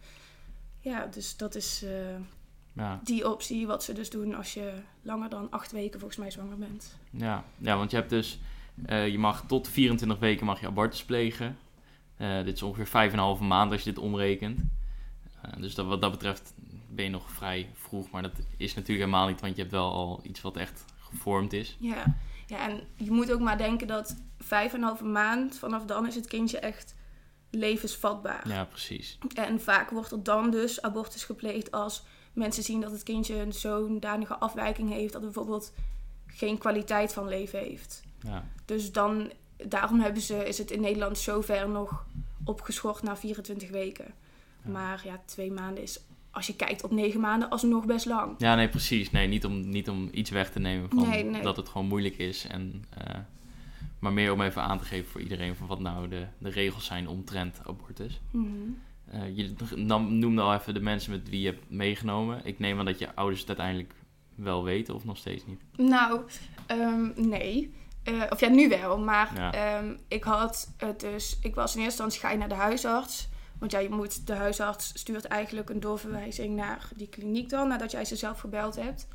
Ja, 0.80 1.06
dus 1.06 1.36
dat 1.36 1.54
is 1.54 1.82
uh, 1.84 1.90
ja. 2.72 3.00
die 3.04 3.30
optie 3.30 3.66
wat 3.66 3.84
ze 3.84 3.92
dus 3.92 4.10
doen 4.10 4.34
als 4.34 4.54
je 4.54 4.72
langer 5.02 5.28
dan 5.28 5.50
acht 5.50 5.72
weken 5.72 5.98
volgens 5.98 6.20
mij 6.20 6.30
zwanger 6.30 6.58
bent. 6.58 6.98
Ja, 7.10 7.44
ja 7.58 7.76
want 7.76 7.90
je 7.90 7.96
hebt 7.96 8.10
dus, 8.10 8.40
uh, 8.86 9.08
je 9.08 9.18
mag 9.18 9.44
tot 9.46 9.68
24 9.68 10.18
weken 10.18 10.46
mag 10.46 10.60
je 10.60 10.66
abortus 10.66 11.04
plegen. 11.04 11.58
Uh, 12.18 12.44
dit 12.44 12.54
is 12.54 12.62
ongeveer 12.62 13.10
5,5 13.10 13.42
maand 13.42 13.72
als 13.72 13.82
je 13.82 13.90
dit 13.90 14.02
omrekent. 14.02 14.60
dus 15.58 15.74
dat, 15.74 15.86
wat 15.86 16.00
dat 16.00 16.10
betreft 16.10 16.54
ben 16.90 17.04
je 17.04 17.10
nog 17.10 17.30
vrij 17.30 17.70
vroeg, 17.74 18.10
maar 18.10 18.22
dat 18.22 18.32
is 18.56 18.74
natuurlijk 18.74 19.06
helemaal 19.06 19.28
niet, 19.28 19.40
want 19.40 19.54
je 19.56 19.60
hebt 19.60 19.74
wel 19.74 19.92
al 19.92 20.20
iets 20.22 20.40
wat 20.40 20.56
echt 20.56 20.84
gevormd 20.98 21.52
is. 21.52 21.76
Ja, 21.80 22.16
ja 22.46 22.68
en 22.68 22.80
je 22.96 23.10
moet 23.10 23.32
ook 23.32 23.40
maar 23.40 23.58
denken 23.58 23.86
dat 23.86 24.16
5,5 24.42 25.04
maand, 25.04 25.58
vanaf 25.58 25.84
dan 25.84 26.06
is 26.06 26.14
het 26.14 26.26
kindje 26.26 26.58
echt 26.58 26.94
levensvatbaar. 27.50 28.48
Ja, 28.48 28.64
precies. 28.64 29.18
En 29.34 29.60
vaak 29.60 29.90
wordt 29.90 30.10
er 30.10 30.22
dan 30.22 30.50
dus 30.50 30.82
abortus 30.82 31.24
gepleegd 31.24 31.70
als 31.70 32.02
mensen 32.32 32.62
zien 32.62 32.80
dat 32.80 32.90
het 32.90 33.02
kindje 33.02 33.34
een 33.34 33.52
zo'n 33.52 34.00
danige 34.00 34.38
afwijking 34.38 34.90
heeft 34.90 35.12
dat 35.12 35.22
het 35.22 35.32
bijvoorbeeld 35.32 35.72
geen 36.26 36.58
kwaliteit 36.58 37.12
van 37.12 37.28
leven 37.28 37.58
heeft. 37.58 38.02
Ja. 38.20 38.44
Dus 38.64 38.92
dan, 38.92 39.32
daarom 39.56 40.00
hebben 40.00 40.22
ze, 40.22 40.44
is 40.44 40.58
het 40.58 40.70
in 40.70 40.80
Nederland 40.80 41.18
zover 41.18 41.68
nog 41.68 42.06
opgeschort 42.44 43.02
na 43.02 43.16
24 43.16 43.70
weken. 43.70 44.14
Ja. 44.64 44.70
Maar 44.70 45.00
ja, 45.04 45.20
twee 45.24 45.52
maanden 45.52 45.82
is 45.82 46.00
als 46.30 46.46
je 46.46 46.56
kijkt 46.56 46.84
op 46.84 46.90
negen 46.90 47.20
maanden, 47.20 47.50
alsnog 47.50 47.84
best 47.86 48.06
lang. 48.06 48.34
Ja, 48.38 48.54
nee, 48.54 48.68
precies. 48.68 49.10
Nee, 49.10 49.26
niet 49.26 49.44
om, 49.44 49.68
niet 49.68 49.88
om 49.88 50.08
iets 50.12 50.30
weg 50.30 50.50
te 50.50 50.58
nemen 50.58 50.88
van 50.88 51.08
Nee, 51.08 51.24
nee. 51.24 51.42
dat 51.42 51.56
het 51.56 51.68
gewoon 51.68 51.86
moeilijk 51.86 52.18
is. 52.18 52.46
En, 52.46 52.84
eh, 52.96 53.14
maar 53.98 54.12
meer 54.12 54.32
om 54.32 54.40
even 54.40 54.62
aan 54.62 54.78
te 54.78 54.84
geven 54.84 55.10
voor 55.10 55.20
iedereen 55.20 55.54
van 55.56 55.66
wat 55.66 55.80
nou 55.80 56.08
de, 56.08 56.26
de 56.38 56.50
regels 56.50 56.84
zijn 56.84 57.08
omtrent 57.08 57.60
abortus. 57.66 58.20
Mhm. 58.30 58.46
Eh, 59.10 59.36
je 59.36 59.54
nam, 59.76 60.18
noemde 60.18 60.42
al 60.42 60.54
even 60.54 60.74
de 60.74 60.80
mensen 60.80 61.10
met 61.12 61.28
wie 61.28 61.40
je 61.40 61.46
hebt 61.46 61.70
meegenomen. 61.70 62.40
Ik 62.44 62.58
neem 62.58 62.78
aan 62.78 62.84
dat 62.84 62.98
je 62.98 63.14
ouders 63.14 63.40
het 63.40 63.48
uiteindelijk 63.48 63.92
wel 64.34 64.64
weten 64.64 64.94
of 64.94 65.04
nog 65.04 65.16
steeds 65.16 65.46
niet. 65.46 65.60
Nou, 65.76 66.20
ehm, 66.66 67.28
nee. 67.28 67.74
Eh, 68.02 68.22
of 68.30 68.40
ja, 68.40 68.48
nu 68.48 68.68
wel. 68.68 68.98
Maar 68.98 69.30
Ja. 69.34 69.52
ehm, 69.52 69.94
ik 70.08 70.24
had 70.24 70.72
het 70.76 71.00
dus... 71.00 71.38
Ik 71.42 71.54
was 71.54 71.74
in 71.76 71.82
eerste 71.82 72.02
instantie 72.02 72.20
ga 72.20 72.30
je 72.30 72.38
naar 72.38 72.48
de 72.48 72.54
huisarts. 72.54 73.28
Want 73.60 73.72
ja, 73.72 73.78
je 73.78 73.88
moet, 73.90 74.26
de 74.26 74.34
huisarts 74.34 74.92
stuurt 74.94 75.24
eigenlijk 75.24 75.70
een 75.70 75.80
doorverwijzing 75.80 76.56
naar 76.56 76.88
die 76.96 77.08
kliniek 77.08 77.48
dan. 77.48 77.68
Nadat 77.68 77.90
jij 77.90 78.04
ze 78.04 78.16
zelf 78.16 78.40
gebeld 78.40 78.76
hebt. 78.76 79.08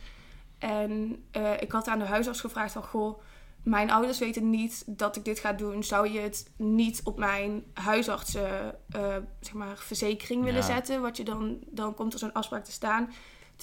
En 0.57 1.23
eh, 1.31 1.51
ik 1.61 1.71
had 1.71 1.87
aan 1.87 1.99
de 1.99 2.05
huisarts 2.05 2.39
gevraagd 2.39 2.71
van... 2.73 2.83
Goh, 2.83 3.19
mijn 3.63 3.91
ouders 3.91 4.19
weten 4.19 4.49
niet 4.49 4.83
dat 4.87 5.15
ik 5.15 5.25
dit 5.25 5.39
ga 5.39 5.53
doen. 5.53 5.83
Zou 5.83 6.09
je 6.09 6.19
het 6.19 6.49
niet 6.55 7.01
op 7.03 7.17
mijn 7.17 7.63
huisartsen, 7.73 8.75
eh, 8.89 9.15
zeg 9.39 9.53
maar, 9.53 9.77
verzekering 9.77 10.43
willen 10.43 10.59
Ja. 10.59 10.65
zetten? 10.65 11.01
Wat 11.01 11.17
je 11.17 11.23
dan, 11.23 11.57
dan 11.69 11.93
komt 11.93 12.13
er 12.13 12.19
zo'n 12.19 12.33
afspraak 12.33 12.63
te 12.65 12.71
staan. 12.71 13.05
Toen 13.05 13.15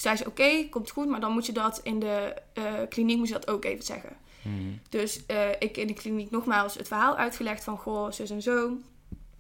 zei 0.03 0.17
ze, 0.17 0.27
oké, 0.27 0.69
komt 0.71 0.91
goed. 0.91 1.09
Maar 1.09 1.21
dan 1.21 1.33
moet 1.33 1.47
je 1.47 1.53
dat 1.53 1.81
in 1.83 1.99
de 1.99 2.35
eh, 2.53 2.65
kliniek 2.89 3.19
moet 3.19 3.29
je 3.29 3.35
dat 3.35 3.49
ook 3.49 3.65
even 3.65 3.85
zeggen. 3.85 4.17
Mhm. 4.43 4.57
Dus 4.89 5.23
ik 5.59 5.77
in 5.77 5.87
de 5.87 5.93
kliniek 5.95 6.31
nogmaals 6.31 6.75
het 6.75 6.89
verhaal 6.89 7.17
uitgelegd 7.17 7.65
van 7.65 7.79
goh, 7.79 8.11
zus 8.11 8.31
en 8.31 8.43
zo. 8.43 8.77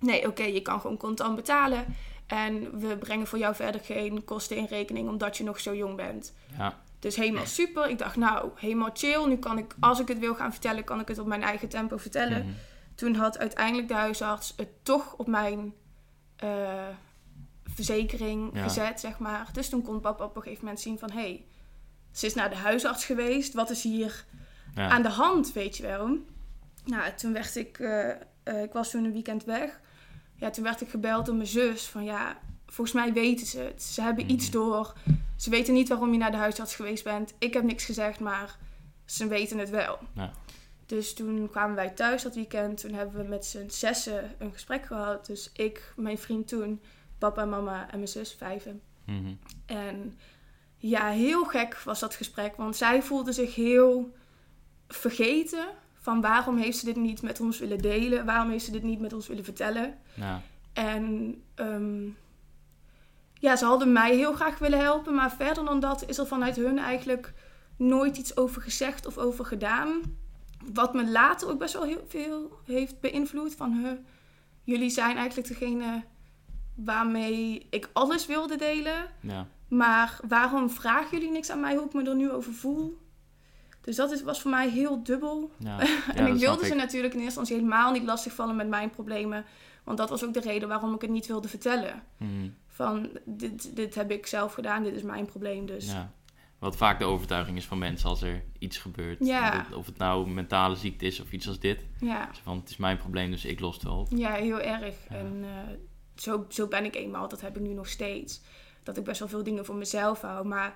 Nee, 0.02 0.26
oké, 0.28 0.42
je 0.42 0.60
kan 0.62 0.80
gewoon 0.80 0.96
contant 0.96 1.36
betalen. 1.36 1.84
En 2.26 2.78
we 2.80 2.96
brengen 2.96 3.26
voor 3.26 3.38
jou 3.38 3.54
verder 3.54 3.80
geen 3.80 4.24
kosten 4.24 4.56
in 4.56 4.64
rekening 4.64 5.08
omdat 5.08 5.36
je 5.36 5.44
nog 5.44 5.60
zo 5.60 5.74
jong 5.74 5.96
bent. 5.96 6.34
Ja, 6.58 6.78
Dus 6.98 7.16
helemaal 7.16 7.46
super. 7.46 7.88
Ik 7.88 7.98
dacht, 7.98 8.16
nou, 8.16 8.50
helemaal 8.54 8.90
chill. 8.92 9.26
Nu 9.26 9.36
kan 9.36 9.58
ik, 9.58 9.74
als 9.80 10.00
ik 10.00 10.08
het 10.08 10.18
wil 10.18 10.34
gaan 10.34 10.50
vertellen, 10.52 10.84
kan 10.84 11.00
ik 11.00 11.08
het 11.08 11.18
op 11.18 11.26
mijn 11.26 11.42
eigen 11.42 11.68
tempo 11.68 11.96
vertellen. 11.96 12.42
Mhm. 12.42 12.52
Toen 12.94 13.14
had 13.14 13.38
uiteindelijk 13.38 13.88
de 13.88 13.94
huisarts 13.94 14.52
het 14.56 14.68
toch 14.84 15.14
op 15.16 15.26
mijn 15.26 15.72
eh, 16.36 16.88
verzekering 17.64 18.50
Ja. 18.54 18.62
gezet, 18.62 19.00
zeg 19.00 19.18
maar. 19.18 19.48
Dus 19.52 19.68
toen 19.68 19.82
kon 19.82 20.00
papa 20.00 20.24
op 20.24 20.36
een 20.36 20.42
gegeven 20.42 20.64
moment 20.64 20.80
zien 20.82 20.98
van... 20.98 21.10
hé, 21.10 21.20
hey, 21.20 21.44
ze 22.12 22.26
is 22.26 22.34
naar 22.34 22.50
de 22.50 22.56
huisarts 22.56 23.04
geweest. 23.04 23.54
Wat 23.54 23.70
is 23.70 23.82
hier 23.82 24.24
ja. 24.74 24.88
aan 24.88 25.02
de 25.02 25.08
hand, 25.08 25.52
weet 25.52 25.76
je 25.76 25.82
wel. 25.82 26.18
Nou, 26.84 27.14
toen 27.14 27.32
werd 27.32 27.56
ik... 27.56 27.78
eh, 27.78 28.10
eh, 28.42 28.62
ik 28.62 28.72
was 28.72 28.90
toen 28.90 29.04
een 29.04 29.12
weekend 29.12 29.44
weg. 29.44 29.80
Ja, 30.42 30.50
toen 30.50 30.64
werd 30.64 30.80
ik 30.80 30.88
gebeld 30.88 31.26
door 31.26 31.34
mijn 31.34 31.46
zus. 31.48 31.86
Van 31.86 32.04
ja, 32.04 32.38
volgens 32.66 32.96
mij 32.96 33.12
weten 33.12 33.46
ze 33.46 33.58
het. 33.58 33.82
Ze 33.82 34.02
hebben 34.02 34.30
iets 34.30 34.44
Mhm. 34.44 34.52
door. 34.52 34.92
Ze 35.36 35.50
weten 35.50 35.74
niet 35.74 35.88
waarom 35.88 36.12
je 36.12 36.18
naar 36.18 36.30
de 36.30 36.36
huisarts 36.36 36.74
geweest 36.74 37.04
bent. 37.04 37.34
Ik 37.38 37.52
heb 37.54 37.62
niks 37.62 37.84
gezegd, 37.84 38.20
maar 38.20 38.56
ze 39.04 39.26
weten 39.26 39.58
het 39.58 39.70
wel. 39.70 39.98
Ja. 40.14 40.32
Dus 40.86 41.14
toen 41.14 41.48
kwamen 41.50 41.76
wij 41.76 41.90
thuis 41.90 42.22
dat 42.22 42.34
weekend. 42.34 42.80
Toen 42.80 42.92
hebben 42.92 43.22
we 43.22 43.28
met 43.28 43.44
z'n 43.46 43.68
zessen 43.68 44.34
een 44.38 44.52
gesprek 44.52 44.86
gehad. 44.86 45.26
Dus 45.26 45.50
ik, 45.52 45.92
mijn 45.96 46.18
vriend 46.18 46.48
toen, 46.48 46.80
papa, 47.18 47.44
mama 47.44 47.82
en 47.90 47.96
mijn 47.96 48.08
zus, 48.08 48.32
vijven. 48.38 48.80
Mhm. 49.06 49.34
En 49.66 50.18
ja, 50.76 51.08
heel 51.08 51.44
gek 51.44 51.78
was 51.78 52.00
dat 52.00 52.14
gesprek. 52.14 52.56
Want 52.56 52.76
zij 52.76 53.02
voelde 53.02 53.32
zich 53.32 53.54
heel 53.54 54.14
vergeten. 54.88 55.68
Van 56.02 56.20
waarom 56.20 56.56
heeft 56.56 56.78
ze 56.78 56.84
dit 56.84 56.96
niet 56.96 57.22
met 57.22 57.40
ons 57.40 57.58
willen 57.58 57.78
delen? 57.78 58.24
Waarom 58.24 58.50
heeft 58.50 58.64
ze 58.64 58.70
dit 58.70 58.82
niet 58.82 59.00
met 59.00 59.12
ons 59.12 59.26
willen 59.26 59.44
vertellen? 59.44 59.98
ja. 60.14 60.42
En 60.72 61.34
ehm, 61.54 62.04
ja, 63.34 63.56
ze 63.56 63.64
hadden 63.64 63.92
mij 63.92 64.16
heel 64.16 64.32
graag 64.32 64.58
willen 64.58 64.78
helpen. 64.78 65.14
Maar 65.14 65.32
verder 65.32 65.64
dan 65.64 65.80
dat 65.80 66.08
is 66.08 66.18
er 66.18 66.26
vanuit 66.26 66.56
hun 66.56 66.78
eigenlijk 66.78 67.32
nooit 67.76 68.16
iets 68.16 68.36
over 68.36 68.62
gezegd 68.62 69.06
of 69.06 69.18
over 69.18 69.44
gedaan. 69.44 70.00
Wat 70.72 70.94
me 70.94 71.10
later 71.10 71.48
ook 71.48 71.58
best 71.58 71.74
wel 71.74 71.84
heel 71.84 72.04
veel 72.08 72.58
heeft 72.64 73.00
beïnvloed. 73.00 73.54
Van, 73.54 73.72
huh, 73.72 73.92
jullie 74.62 74.90
zijn 74.90 75.16
eigenlijk 75.16 75.48
degene 75.48 76.04
waarmee 76.74 77.66
ik 77.70 77.90
alles 77.92 78.26
wilde 78.26 78.56
delen. 78.56 79.06
ja. 79.20 79.46
Maar 79.68 80.20
waarom 80.28 80.70
vragen 80.70 81.10
jullie 81.18 81.32
niks 81.32 81.50
aan 81.50 81.60
mij 81.60 81.76
hoe 81.76 81.86
ik 81.86 81.92
me 81.92 82.04
er 82.04 82.14
nu 82.14 82.30
over 82.30 82.52
voel? 82.52 82.98
Dus 83.82 83.96
dat 83.96 84.10
is, 84.12 84.22
was 84.22 84.40
voor 84.40 84.50
mij 84.50 84.70
heel 84.70 85.02
dubbel. 85.02 85.50
ja. 85.58 85.78
en 86.14 86.26
Ja, 86.26 86.32
ik 86.32 86.38
wilde 86.38 86.66
ze 86.66 86.74
natuurlijk 86.74 87.14
in 87.14 87.20
eerste 87.20 87.40
instantie 87.40 87.56
helemaal 87.56 87.92
niet 87.92 88.04
lastigvallen 88.04 88.56
met 88.56 88.68
mijn 88.68 88.90
problemen. 88.90 89.44
Want 89.84 89.98
dat 89.98 90.10
was 90.10 90.24
ook 90.24 90.34
de 90.34 90.40
reden 90.40 90.68
waarom 90.68 90.94
ik 90.94 91.00
het 91.00 91.10
niet 91.10 91.26
wilde 91.26 91.48
vertellen. 91.48 92.02
Mhm. 92.16 92.48
Van, 92.66 93.08
dit, 93.24 93.76
dit 93.76 93.94
heb 93.94 94.10
ik 94.10 94.26
zelf 94.26 94.54
gedaan, 94.54 94.82
dit 94.82 94.94
is 94.94 95.02
mijn 95.02 95.24
probleem. 95.26 95.66
Dus 95.66 95.86
ja, 95.86 95.92
Ja. 95.92 96.12
Wat 96.58 96.76
vaak 96.76 96.98
de 96.98 97.04
overtuiging 97.04 97.56
is 97.56 97.64
van 97.66 97.78
mensen 97.78 98.08
als 98.08 98.22
er 98.22 98.42
iets 98.58 98.78
gebeurt. 98.78 99.26
Ja. 99.26 99.66
Of 99.74 99.86
het 99.86 99.98
nou 99.98 100.28
mentale 100.28 100.74
ziekte 100.76 101.04
is 101.06 101.20
of 101.20 101.32
iets 101.32 101.48
als 101.48 101.58
dit. 101.60 101.84
ja, 102.00 102.30
Van, 102.42 102.56
het 102.56 102.70
is 102.70 102.76
mijn 102.76 102.96
probleem, 102.96 103.30
dus 103.30 103.44
ik 103.44 103.60
los 103.60 103.74
het 103.74 103.84
wel 103.84 103.98
op. 103.98 104.08
heel 104.10 104.60
erg. 104.60 104.94
Ja. 105.08 105.16
En 105.16 105.44
eh, 105.44 105.74
zo, 106.16 106.46
zo 106.48 106.66
ben 106.66 106.84
ik 106.84 106.94
eenmaal, 106.94 107.28
dat 107.28 107.40
heb 107.40 107.56
ik 107.56 107.62
nu 107.62 107.72
nog 107.72 107.88
steeds. 107.88 108.40
Dat 108.82 108.96
ik 108.96 109.04
best 109.04 109.18
wel 109.18 109.28
veel 109.28 109.42
dingen 109.42 109.64
voor 109.64 109.74
mezelf 109.74 110.20
hou. 110.20 110.46
Maar 110.46 110.72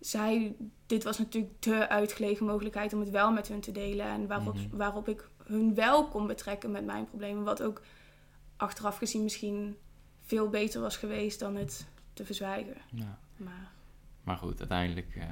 zij, 0.00 0.56
dit 0.86 1.04
was 1.04 1.18
natuurlijk 1.18 1.62
de 1.62 1.88
uitgelegen 1.88 2.46
mogelijkheid 2.46 2.92
om 2.92 3.00
het 3.00 3.10
wel 3.10 3.32
met 3.32 3.48
hun 3.48 3.60
te 3.60 3.72
delen. 3.72 4.06
En 4.06 4.26
waarop, 4.26 4.54
Mhm. 4.54 4.76
waarop 4.76 5.08
ik 5.08 5.28
hun 5.44 5.74
wel 5.74 6.08
kon 6.08 6.26
betrekken 6.26 6.70
met 6.70 6.84
mijn 6.84 7.04
problemen. 7.08 7.44
Wat 7.44 7.62
ook 7.62 7.82
achteraf 8.56 8.96
gezien 8.96 9.22
misschien 9.22 9.76
veel 10.24 10.48
beter 10.48 10.80
was 10.80 10.96
geweest 10.96 11.38
dan 11.40 11.56
het 11.56 11.86
te 12.12 12.24
verzwijgen. 12.24 12.76
Ja. 12.90 13.18
Maar 13.36 13.68
Maar 14.22 14.36
goed, 14.36 14.58
uiteindelijk 14.58 15.14
eh, 15.16 15.22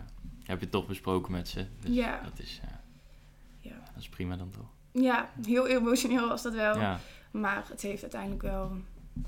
heb 0.43 0.59
je 0.59 0.65
het 0.65 0.71
toch 0.71 0.87
besproken 0.87 1.33
met 1.33 1.49
ze. 1.49 1.67
Dus 1.81 1.95
Ja. 1.95 2.21
dat, 2.23 2.39
is, 2.39 2.61
eh, 2.65 2.69
Ja. 3.61 3.77
dat 3.95 3.97
is 4.03 4.09
prima 4.09 4.37
dan 4.37 4.51
toch. 4.51 4.67
ja, 4.93 5.31
heel 5.47 5.67
emotioneel 5.67 6.29
was 6.29 6.43
dat 6.43 6.55
wel. 6.55 6.79
Ja, 6.79 7.01
Maar 7.31 7.65
het 7.69 7.83
heeft 7.83 8.03
uiteindelijk 8.03 8.43
wel 8.43 8.73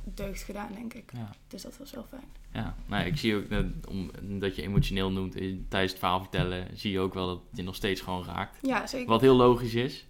deugd 0.04 0.42
gedaan, 0.42 0.72
denk 0.74 0.94
ik. 0.94 1.10
ja. 1.12 1.30
Dus 1.48 1.62
dat 1.62 1.78
was 1.78 1.90
wel 1.90 2.06
fijn. 2.08 2.24
Ja, 2.52 2.74
nou, 2.86 3.04
ik 3.04 3.16
zie 3.16 3.36
ook 3.36 3.50
dat, 3.50 3.66
omdat 4.20 4.56
je 4.56 4.62
emotioneel 4.62 5.10
noemt 5.10 5.34
eh, 5.34 5.54
tijdens 5.68 5.92
het 5.92 6.00
verhaal 6.00 6.20
vertellen, 6.20 6.66
zie 6.74 6.92
je 6.92 7.00
ook 7.00 7.14
wel 7.14 7.26
dat 7.26 7.40
het 7.48 7.56
je 7.56 7.62
nog 7.62 7.74
steeds 7.74 8.00
gewoon 8.00 8.24
raakt. 8.24 8.58
Ja, 8.66 8.86
zeker. 8.86 9.08
Wat 9.08 9.20
heel 9.20 9.36
logisch 9.36 9.74
is. 9.74 10.06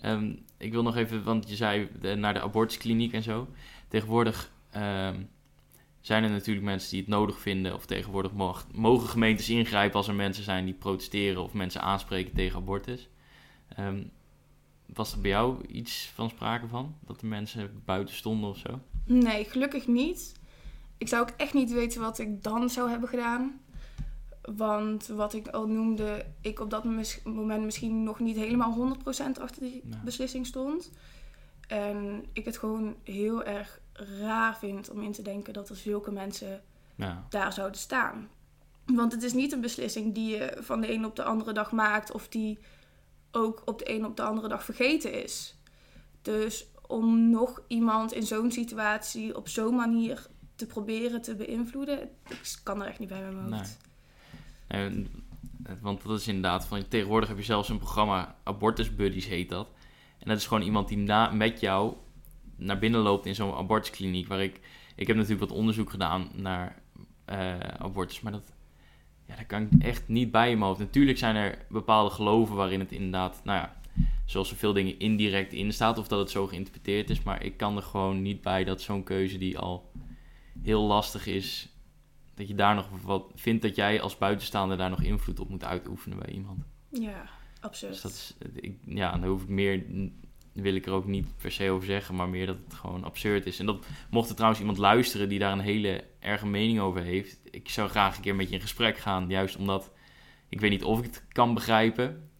Ehm, 0.00 0.32
ik 0.56 0.72
wil 0.72 0.82
nog 0.82 0.96
even, 0.96 1.22
want 1.22 1.48
je 1.48 1.56
zei 1.56 1.88
eh, 2.02 2.12
naar 2.12 2.34
de 2.34 2.40
abortuskliniek 2.40 3.12
en 3.12 3.22
zo. 3.22 3.48
Tegenwoordig 3.88 4.50
ehm, 4.70 5.20
zijn 6.00 6.24
er 6.24 6.30
natuurlijk 6.30 6.66
mensen 6.66 6.90
die 6.90 7.00
het 7.00 7.08
nodig 7.08 7.40
vinden, 7.40 7.74
of 7.74 7.86
tegenwoordig 7.86 8.32
mag, 8.32 8.66
mogen 8.72 9.08
gemeentes 9.08 9.48
ingrijpen 9.48 9.96
als 9.96 10.08
er 10.08 10.14
mensen 10.14 10.44
zijn 10.44 10.64
die 10.64 10.74
protesteren 10.74 11.42
of 11.42 11.52
mensen 11.52 11.80
aanspreken 11.82 12.34
tegen 12.34 12.58
abortus. 12.58 13.08
Ehm, 13.68 14.02
was 14.86 15.12
er 15.12 15.20
bij 15.20 15.30
jou 15.30 15.66
iets 15.66 16.10
van 16.14 16.28
sprake 16.30 16.66
van? 16.66 16.94
Dat 17.06 17.20
er 17.20 17.26
mensen 17.26 17.82
buiten 17.84 18.14
stonden 18.14 18.50
of 18.50 18.58
zo? 18.58 18.80
Nee, 19.06 19.44
gelukkig 19.44 19.86
niet. 19.86 20.32
Ik 20.98 21.08
zou 21.08 21.22
ook 21.22 21.34
echt 21.36 21.54
niet 21.54 21.72
weten 21.72 22.00
wat 22.00 22.18
ik 22.18 22.42
dan 22.42 22.70
zou 22.70 22.90
hebben 22.90 23.08
gedaan. 23.08 23.60
Want 24.56 25.06
wat 25.06 25.34
ik 25.34 25.48
al 25.48 25.66
noemde, 25.66 26.26
ik 26.40 26.60
op 26.60 26.70
dat 26.70 26.84
moment 27.24 27.64
misschien 27.64 28.02
nog 28.02 28.18
niet 28.18 28.36
helemaal 28.36 28.96
100% 28.98 29.40
achter 29.40 29.62
die 29.62 29.82
beslissing 30.04 30.46
stond. 30.46 30.90
En 31.68 32.24
ik 32.32 32.44
het 32.44 32.58
gewoon 32.58 32.96
heel 33.02 33.44
erg 33.44 33.80
raar 33.92 34.58
vind 34.58 34.90
om 34.90 35.02
in 35.02 35.12
te 35.12 35.22
denken 35.22 35.52
dat 35.52 35.68
er 35.68 35.76
zulke 35.76 36.10
mensen 36.10 36.62
Ja, 36.94 37.26
daar 37.28 37.52
zouden 37.52 37.80
staan. 37.80 38.28
Want 38.84 39.12
het 39.12 39.22
is 39.22 39.32
niet 39.32 39.52
een 39.52 39.60
beslissing 39.60 40.14
die 40.14 40.36
je 40.36 40.56
van 40.60 40.80
de 40.80 40.92
een 40.92 41.04
op 41.04 41.16
de 41.16 41.24
andere 41.24 41.52
dag 41.52 41.72
maakt 41.72 42.12
of 42.12 42.28
die 42.28 42.58
ook 43.30 43.62
op 43.64 43.78
de 43.78 43.90
een 43.90 44.04
op 44.04 44.16
de 44.16 44.22
andere 44.22 44.48
dag 44.48 44.64
vergeten 44.64 45.22
is. 45.22 45.56
Dus 46.22 46.66
om 46.88 47.30
nog 47.30 47.62
iemand 47.66 48.12
in 48.12 48.22
zo'n 48.22 48.50
situatie 48.50 49.36
op 49.36 49.48
zo'n 49.48 49.74
manier 49.74 50.26
te 50.54 50.66
proberen 50.66 51.22
te 51.22 51.34
beïnvloeden, 51.34 52.02
ik 52.28 52.58
kan 52.62 52.82
er 52.82 52.88
echt 52.88 52.98
niet 52.98 53.08
bij 53.08 53.22
met 53.22 53.48
mijn 53.48 53.66
eh, 54.66 54.86
want 55.80 56.02
dat 56.02 56.20
is 56.20 56.28
inderdaad 56.28 56.66
van 56.66 56.88
tegenwoordig 56.88 57.28
heb 57.28 57.38
je 57.38 57.44
zelfs 57.44 57.68
een 57.68 57.78
programma 57.78 58.36
Abortus 58.42 58.94
Buddies 58.94 59.26
heet 59.26 59.48
dat. 59.48 59.68
En 60.18 60.28
dat 60.28 60.36
is 60.36 60.46
gewoon 60.46 60.62
iemand 60.62 60.88
die 60.88 60.98
na, 60.98 61.30
met 61.30 61.60
jou 61.60 61.94
naar 62.56 62.78
binnen 62.78 63.00
loopt 63.00 63.26
in 63.26 63.34
zo'n 63.34 63.54
abortuskliniek. 63.54 64.28
Waar 64.28 64.42
ik, 64.42 64.60
ik 64.94 65.06
heb 65.06 65.16
natuurlijk 65.16 65.48
wat 65.48 65.58
onderzoek 65.58 65.90
gedaan 65.90 66.30
naar 66.34 66.78
eh, 67.24 67.58
abortus, 67.58 68.20
maar 68.20 68.32
dat, 68.32 68.52
ja, 69.24 69.36
dat 69.36 69.46
kan 69.46 69.62
ik 69.62 69.82
echt 69.82 70.08
niet 70.08 70.30
bij 70.30 70.56
hoofd. 70.56 70.78
Natuurlijk 70.78 71.18
zijn 71.18 71.36
er 71.36 71.58
bepaalde 71.68 72.10
geloven 72.10 72.56
waarin 72.56 72.80
het 72.80 72.92
inderdaad, 72.92 73.40
nou 73.44 73.58
ja, 73.58 73.76
zoals 74.26 74.50
er 74.50 74.56
veel 74.56 74.72
dingen 74.72 74.98
indirect 74.98 75.52
in 75.52 75.72
staat 75.72 75.98
of 75.98 76.08
dat 76.08 76.18
het 76.18 76.30
zo 76.30 76.46
geïnterpreteerd 76.46 77.10
is. 77.10 77.22
Maar 77.22 77.44
ik 77.44 77.56
kan 77.56 77.76
er 77.76 77.82
gewoon 77.82 78.22
niet 78.22 78.40
bij 78.40 78.64
dat 78.64 78.80
zo'n 78.80 79.04
keuze 79.04 79.38
die 79.38 79.58
al 79.58 79.90
heel 80.62 80.82
lastig 80.82 81.26
is, 81.26 81.68
dat 82.34 82.48
je 82.48 82.54
daar 82.54 82.74
nog 82.74 82.88
wat 83.02 83.32
vindt 83.34 83.62
dat 83.62 83.76
jij 83.76 84.00
als 84.00 84.18
buitenstaander 84.18 84.76
daar 84.76 84.90
nog 84.90 85.02
invloed 85.02 85.40
op 85.40 85.48
moet 85.48 85.64
uitoefenen 85.64 86.18
bij 86.18 86.34
iemand. 86.34 86.64
Ja, 86.90 87.28
absurd. 87.60 87.92
Dus 87.92 88.02
dat 88.02 88.10
is, 88.10 88.34
ik, 88.54 88.78
ja, 88.84 89.10
dan 89.10 89.28
hoef 89.28 89.42
ik 89.42 89.48
meer 89.48 89.84
wil 90.52 90.74
ik 90.74 90.86
er 90.86 90.92
ook 90.92 91.06
niet 91.06 91.36
per 91.36 91.52
se 91.52 91.70
over 91.70 91.86
zeggen, 91.86 92.14
maar 92.14 92.28
meer 92.28 92.46
dat 92.46 92.56
het 92.64 92.74
gewoon 92.74 93.04
absurd 93.04 93.46
is. 93.46 93.58
En 93.58 93.66
dat 93.66 93.86
mocht 94.10 94.28
er 94.28 94.34
trouwens 94.34 94.60
iemand 94.60 94.78
luisteren 94.78 95.28
die 95.28 95.38
daar 95.38 95.52
een 95.52 95.60
hele 95.60 96.04
erge 96.18 96.46
mening 96.46 96.80
over 96.80 97.02
heeft, 97.02 97.40
ik 97.50 97.68
zou 97.68 97.88
graag 97.88 98.16
een 98.16 98.22
keer 98.22 98.34
met 98.34 98.48
je 98.48 98.54
in 98.54 98.60
gesprek 98.60 98.98
gaan, 98.98 99.28
juist 99.28 99.56
omdat 99.56 99.92
ik 100.48 100.60
weet 100.60 100.70
niet 100.70 100.84
of 100.84 100.98
ik 100.98 101.04
het 101.04 101.24
kan 101.28 101.54
begrijpen, 101.54 102.30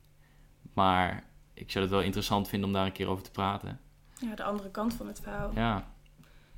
maar 0.75 1.25
ik 1.57 1.71
zou 1.71 1.85
het 1.85 1.93
wel 1.93 2.03
interessant 2.03 2.49
vinden 2.49 2.69
om 2.69 2.75
daar 2.75 2.87
een 2.87 2.93
keer 2.93 3.09
over 3.09 3.25
te 3.25 3.31
praten. 3.31 3.81
Ja, 4.21 4.35
de 4.35 4.45
andere 4.45 4.71
kant 4.71 4.95
van 4.95 5.07
het 5.07 5.21
verhaal. 5.21 5.51
Ja, 5.55 5.93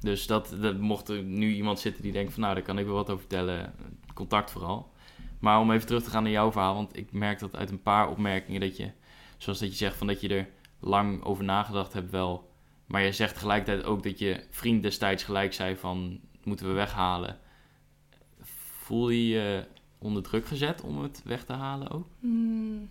dus 0.01 0.27
dat, 0.27 0.57
dat 0.61 0.79
mocht 0.79 1.09
er 1.09 1.23
nu 1.23 1.55
iemand 1.55 1.81
zitten 1.81 2.03
die 2.03 2.13
denkt 2.13 2.33
van 2.33 2.43
nou, 2.43 2.55
daar 2.55 2.63
kan 2.63 2.79
ik 2.79 2.87
wel 2.87 2.95
wat 2.95 3.11
over 3.11 3.21
vertellen, 3.21 3.75
contact 4.15 4.51
vooral. 4.51 4.93
Maar 5.41 5.61
om 5.61 5.71
even 5.71 5.87
terug 5.87 6.03
te 6.03 6.11
gaan 6.11 6.23
naar 6.23 6.33
jouw 6.33 6.53
verhaal, 6.53 6.75
want 6.75 6.97
ik 6.97 7.13
merk 7.13 7.39
dat 7.39 7.57
uit 7.57 7.71
een 7.71 7.83
paar 7.83 8.09
opmerkingen 8.09 8.61
dat 8.61 8.77
je, 8.77 8.91
zoals 9.37 9.59
dat 9.59 9.69
je 9.69 9.77
zegt 9.77 9.97
van 9.97 10.07
dat 10.07 10.21
je 10.21 10.29
er 10.29 10.49
lang 10.81 11.23
over 11.23 11.45
nagedacht 11.45 11.93
hebt 11.93 12.11
wel. 12.11 12.51
Maar 12.87 13.03
je 13.03 13.13
zegt 13.13 13.35
tegelijkertijd 13.35 13.85
ook 13.85 14.03
dat 14.03 14.19
je 14.19 14.45
vriend 14.51 14.83
destijds 14.83 15.25
gelijk 15.25 15.53
zei 15.53 15.77
van 15.77 16.21
moeten 16.45 16.67
we 16.67 16.73
weghalen. 16.73 17.39
Voel 18.41 19.09
je 19.09 19.29
je 19.29 19.67
onder 19.99 20.23
druk 20.23 20.47
gezet 20.47 20.81
om 20.81 21.03
het 21.03 21.23
weg 21.25 21.45
te 21.45 21.53
halen 21.53 21.91
ook? 21.91 22.07
Hmm, 22.21 22.89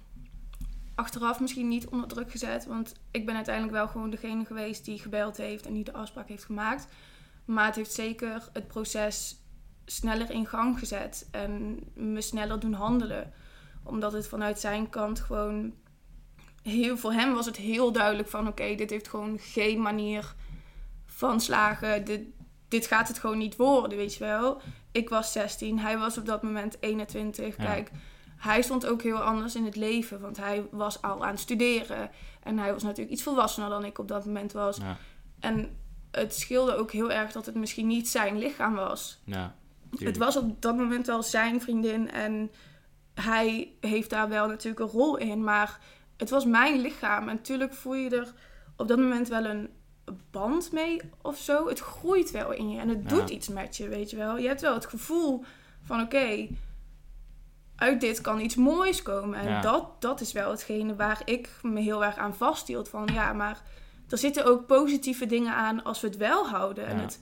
achteraf 0.98 1.40
misschien 1.40 1.68
niet 1.68 1.88
onder 1.88 2.08
druk 2.08 2.32
gezet, 2.32 2.66
want 2.66 2.94
ik 3.12 3.26
ben 3.26 3.36
uiteindelijk 3.36 3.76
wel 3.76 3.88
gewoon 3.88 4.10
degene 4.10 4.46
geweest 4.46 4.86
die 4.86 5.00
gebeld 5.00 5.38
heeft 5.38 5.66
en 5.66 5.74
die 5.74 5.84
de 5.84 5.94
afspraak 5.94 6.28
heeft 6.28 6.44
gemaakt. 6.44 6.88
Maar 7.46 7.66
het 7.66 7.76
heeft 7.76 7.92
zeker 7.92 8.50
het 8.54 8.68
proces 8.68 9.36
sneller 9.86 10.32
in 10.32 10.46
gang 10.46 10.80
gezet 10.80 11.28
en 11.32 11.80
me 11.94 12.22
sneller 12.22 12.60
doen 12.60 12.74
handelen. 12.74 13.34
Omdat 13.84 14.14
het 14.14 14.28
vanuit 14.28 14.60
zijn 14.60 14.90
kant 14.90 15.20
gewoon 15.20 15.74
heel, 16.64 16.98
voor 16.98 17.14
hem 17.14 17.34
was 17.34 17.46
het 17.46 17.58
heel 17.58 17.92
duidelijk 17.92 18.30
van 18.30 18.48
oké, 18.48 18.76
dit 18.76 18.90
heeft 18.90 19.08
gewoon 19.08 19.40
geen 19.40 19.82
manier 19.82 20.36
van 21.06 21.42
slagen. 21.42 22.06
Dit, 22.06 22.22
dit 22.68 22.88
gaat 22.88 23.08
het 23.08 23.20
gewoon 23.20 23.38
niet 23.38 23.56
worden, 23.56 23.98
weet 23.98 24.14
je 24.14 24.24
wel. 24.24 24.62
Ik 24.92 25.10
was 25.10 25.32
16, 25.32 25.80
hij 25.80 25.98
was 25.98 26.18
op 26.18 26.26
dat 26.26 26.44
moment 26.44 26.78
21. 26.80 27.56
Kijk, 27.56 27.92
hij 28.38 28.62
stond 28.62 28.86
ook 28.86 29.02
heel 29.02 29.22
anders 29.22 29.56
in 29.56 29.66
het 29.66 29.76
leven, 29.76 30.20
want 30.20 30.38
hij 30.38 30.66
was 30.72 31.02
al 31.02 31.26
aan 31.26 31.32
het 31.32 31.40
studeren. 31.40 32.10
En 32.44 32.58
hij 32.58 32.74
was 32.74 32.84
natuurlijk 32.84 33.12
iets 33.12 33.24
volwassener 33.24 33.70
dan 33.70 33.86
ik 33.86 34.00
op 34.00 34.08
dat 34.08 34.26
moment 34.26 34.52
was. 34.52 34.78
Ja. 34.78 34.98
En 35.40 35.78
het 36.12 36.36
scheelde 36.36 36.76
ook 36.76 36.92
heel 36.92 37.12
erg 37.12 37.32
dat 37.32 37.46
het 37.46 37.56
misschien 37.56 37.88
niet 37.88 38.10
zijn 38.10 38.38
lichaam 38.38 38.76
was. 38.76 39.20
Ja, 39.24 39.56
het 39.98 40.18
was 40.18 40.38
op 40.38 40.62
dat 40.62 40.78
moment 40.78 41.08
wel 41.08 41.24
zijn 41.24 41.62
vriendin 41.62 42.12
en 42.12 42.52
hij 43.14 43.74
heeft 43.80 44.10
daar 44.10 44.30
wel 44.30 44.48
natuurlijk 44.48 44.80
een 44.80 45.00
rol 45.00 45.18
in. 45.18 45.44
Maar 45.44 45.80
het 46.18 46.30
was 46.30 46.46
mijn 46.46 46.82
lichaam. 46.82 47.30
En 47.30 47.36
natuurlijk 47.36 47.74
voel 47.74 47.96
je 47.96 48.10
er 48.10 48.34
op 48.76 48.88
dat 48.88 48.98
moment 48.98 49.28
wel 49.28 49.46
een 49.46 49.70
band 50.32 50.72
mee 50.72 51.02
of 51.22 51.38
zo. 51.38 51.68
Het 51.68 51.80
groeit 51.80 52.32
wel 52.32 52.52
in 52.52 52.70
je 52.70 52.80
en 52.80 52.90
het 52.90 53.10
doet 53.10 53.30
iets 53.30 53.48
met 53.48 53.78
je, 53.78 53.88
weet 53.88 54.10
je 54.10 54.18
wel. 54.18 54.38
Je 54.38 54.48
hebt 54.48 54.62
wel 54.62 54.74
het 54.74 54.86
gevoel 54.86 55.44
van 55.84 56.02
oké, 56.02 56.48
uit 57.78 58.02
dit 58.02 58.22
kan 58.22 58.40
iets 58.40 58.56
moois 58.56 59.02
komen. 59.02 59.40
En 59.40 59.62
dat, 59.62 60.02
dat 60.02 60.22
is 60.22 60.32
wel 60.32 60.52
hetgene 60.52 60.96
waar 60.96 61.22
ik 61.26 61.50
me 61.62 61.80
heel 61.80 62.04
erg 62.04 62.18
aan 62.18 62.36
vasthield. 62.36 62.90
Van 62.90 63.10
ja, 63.14 63.34
maar 63.34 63.62
er 64.10 64.18
zitten 64.18 64.46
ook 64.46 64.66
positieve 64.66 65.26
dingen 65.26 65.54
aan 65.54 65.84
als 65.84 66.02
we 66.02 66.08
het 66.08 66.18
wel 66.18 66.48
houden. 66.48 66.86
En 66.86 66.98
het, 66.98 67.22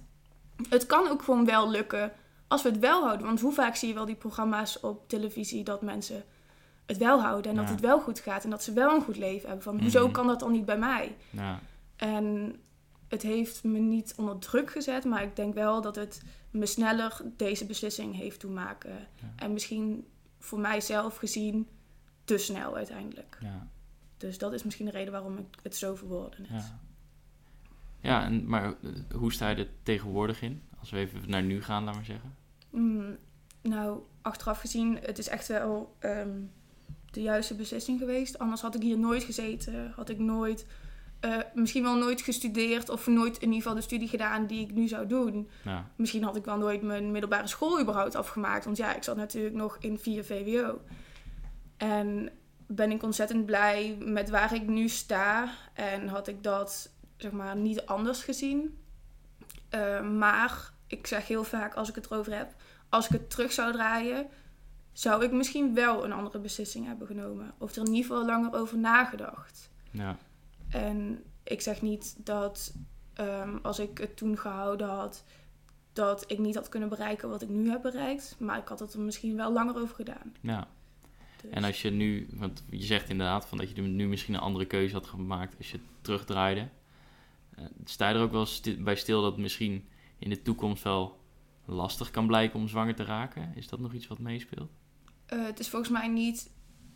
het 0.70 0.86
kan 0.86 1.08
ook 1.08 1.24
gewoon 1.24 1.46
wel 1.46 1.70
lukken 1.70 2.12
als 2.48 2.62
we 2.62 2.70
het 2.70 2.80
wel 2.80 3.04
houden. 3.04 3.26
Want 3.26 3.42
hoe 3.42 3.54
vaak 3.54 3.76
zie 3.76 3.88
je 3.88 3.94
wel 3.94 4.06
die 4.06 4.16
programma's 4.16 4.80
op 4.80 5.10
televisie 5.10 5.64
dat 5.64 5.82
mensen 5.82 6.24
het 6.86 6.98
wel 6.98 7.22
houden 7.22 7.52
en 7.52 7.58
dat 7.58 7.70
het 7.70 7.80
wel 7.80 8.00
goed 8.00 8.20
gaat 8.20 8.44
en 8.44 8.50
dat 8.50 8.64
ze 8.64 8.74
wel 8.74 8.96
een 8.96 9.02
goed 9.02 9.18
leven 9.18 9.48
hebben. 9.48 9.64
Van, 9.64 9.82
hoezo 9.82 10.04
mhm. 10.04 10.12
kan 10.12 10.28
dat 10.28 10.40
dan 10.40 10.52
niet 10.52 10.66
bij 10.66 10.78
mij? 10.78 11.16
Ja. 11.30 11.60
En 11.96 12.56
het 13.08 13.22
heeft 13.22 13.64
me 13.64 13.80
niet 13.80 14.14
onder 14.18 14.40
druk 14.40 14.72
gezet, 14.72 15.06
maar 15.06 15.24
ik 15.24 15.36
denk 15.36 15.54
wel 15.54 15.82
dat 15.82 15.96
het 15.96 16.22
me 16.52 16.66
sneller 16.66 17.22
deze 17.38 17.66
beslissing 17.66 18.16
heeft 18.16 18.42
doen 18.42 18.54
maken. 18.54 19.08
En 19.36 19.54
misschien 19.54 20.06
voor 20.46 20.60
mijzelf 20.60 21.18
gezien 21.18 21.68
te 22.24 22.38
snel 22.38 22.76
uiteindelijk. 22.76 23.38
Ja. 23.42 23.68
Dus 24.18 24.38
dat 24.38 24.54
is 24.54 24.64
misschien 24.64 24.86
de 24.86 24.92
reden 24.92 25.12
waarom 25.12 25.38
ik 25.38 25.46
het 25.64 25.76
zo 25.76 25.96
verwoorden 25.96 26.42
net. 26.50 26.62
Ja, 26.62 26.80
ja 28.02 28.26
en, 28.26 28.48
maar 28.48 28.64
eh, 28.64 28.90
hoe 29.16 29.34
sta 29.34 29.50
je 29.50 29.56
er 29.56 29.70
tegenwoordig 29.84 30.42
in? 30.42 30.64
Als 30.80 30.90
we 30.90 30.98
even 30.98 31.30
naar 31.30 31.44
nu 31.44 31.62
gaan, 31.62 31.84
laat 31.84 31.96
maar 31.96 32.06
zeggen. 32.06 32.36
Mm, 32.70 33.18
nou, 33.62 34.02
achteraf 34.22 34.60
gezien, 34.60 34.98
het 35.02 35.18
is 35.18 35.28
echt 35.28 35.48
wel 35.48 35.96
ehm, 36.00 36.40
de 37.12 37.22
juiste 37.22 37.56
beslissing 37.56 38.00
geweest. 38.00 38.40
Anders 38.40 38.62
had 38.62 38.76
ik 38.76 38.82
hier 38.82 38.98
nooit 38.98 39.24
gezeten. 39.24 39.92
Had 39.96 40.10
ik 40.10 40.20
nooit, 40.20 40.66
uh, 41.26 41.38
misschien 41.54 41.84
wel 41.84 41.98
nooit 41.98 42.22
gestudeerd 42.22 42.90
of 42.90 43.08
nooit 43.08 43.36
in 43.38 43.48
ieder 43.48 43.62
geval 43.62 43.76
de 43.76 43.82
studie 43.82 44.08
gedaan 44.08 44.48
die 44.48 44.62
ik 44.62 44.74
nu 44.74 44.88
zou 44.88 45.08
doen. 45.08 45.50
Ja. 45.64 45.90
Misschien 45.96 46.24
had 46.24 46.36
ik 46.36 46.46
wel 46.46 46.58
nooit 46.58 46.82
mijn 46.82 47.12
middelbare 47.12 47.48
school 47.48 47.82
überhaupt 47.82 48.16
afgemaakt. 48.16 48.66
Want 48.66 48.78
ja, 48.78 48.96
ik 48.96 49.04
zat 49.04 49.16
natuurlijk 49.16 49.56
nog 49.56 49.78
in 49.80 50.00
4 50.00 50.24
VWO. 50.24 50.82
En 51.78 52.30
ben 52.68 52.92
ik 52.92 53.04
ontzettend 53.04 53.46
blij 53.46 53.98
met 54.00 54.30
waar 54.30 54.54
ik 54.54 54.68
nu 54.68 54.88
sta. 54.88 55.50
En 55.74 56.08
had 56.08 56.28
ik 56.28 56.44
dat 56.44 56.92
zeg 57.18 57.32
maar 57.32 57.56
niet 57.56 57.86
anders 57.86 58.24
gezien. 58.24 58.78
Uh, 59.76 60.02
maar 60.02 60.72
ik 60.88 61.08
zeg 61.08 61.28
heel 61.28 61.44
vaak 61.44 61.74
als 61.74 61.90
ik 61.90 61.96
het 61.96 62.06
erover 62.06 62.38
heb, 62.38 62.56
als 62.90 63.06
ik 63.06 63.12
het 63.12 63.30
terug 63.30 63.52
zou 63.52 63.72
draaien, 63.72 64.28
zou 64.94 65.24
ik 65.24 65.32
misschien 65.32 65.74
wel 65.74 66.04
een 66.04 66.12
andere 66.12 66.40
beslissing 66.40 66.86
hebben 66.86 67.08
genomen. 67.08 67.54
Of 67.58 67.72
er 67.72 67.78
in 67.78 67.94
ieder 67.94 68.02
geval 68.02 68.26
langer 68.26 68.54
over 68.54 68.78
nagedacht. 68.78 69.70
Ja. 69.92 70.18
En 70.70 71.24
ik 71.44 71.62
zeg 71.62 71.82
niet 71.82 72.26
dat 72.26 72.74
ehm, 73.14 73.58
als 73.62 73.80
ik 73.80 73.98
het 73.98 74.18
toen 74.18 74.38
gehouden 74.38 74.88
had, 74.88 75.24
dat 75.94 76.32
ik 76.32 76.40
niet 76.40 76.56
had 76.56 76.70
kunnen 76.70 76.90
bereiken 76.90 77.30
wat 77.30 77.42
ik 77.42 77.50
nu 77.50 77.70
heb 77.70 77.82
bereikt. 77.82 78.36
Maar 78.40 78.58
ik 78.58 78.68
had 78.68 78.80
het 78.80 78.94
er 78.94 79.00
misschien 79.00 79.36
wel 79.36 79.54
langer 79.54 79.76
over 79.82 79.96
gedaan. 79.96 80.34
Ja. 80.42 80.68
Dus. 81.42 81.52
En 81.52 81.64
als 81.64 81.82
je 81.82 81.90
nu, 81.90 82.28
want 82.34 82.64
je 82.70 82.84
zegt 82.84 83.10
inderdaad 83.10 83.46
van 83.46 83.58
dat 83.58 83.70
je 83.76 83.82
nu 83.82 84.08
misschien 84.08 84.34
een 84.34 84.40
andere 84.40 84.66
keuze 84.66 84.94
had 84.94 85.06
gemaakt 85.06 85.58
als 85.58 85.72
je 85.72 85.78
het 85.78 85.86
terugdraaide. 86.02 86.68
Uh, 87.60 87.66
sta 87.84 88.10
je 88.10 88.16
er 88.16 88.22
ook 88.22 88.32
wel 88.32 88.48
bij 88.80 88.96
stil 88.96 89.22
dat 89.22 89.38
misschien 89.38 89.88
in 90.20 90.30
de 90.30 90.42
toekomst 90.42 90.84
wel 90.84 91.20
lastig 91.66 92.12
kan 92.12 92.28
blijken 92.28 92.60
om 92.60 92.68
zwanger 92.68 92.96
te 92.96 93.04
raken? 93.04 93.52
Is 93.56 93.68
dat 93.68 93.80
nog 93.80 93.94
iets 93.94 94.08
wat 94.08 94.20
meespeelt? 94.20 94.72
Uh, 95.34 95.46
het 95.46 95.60
is 95.60 95.70
volgens 95.70 95.92
mij 95.92 96.08
niet 96.08 96.50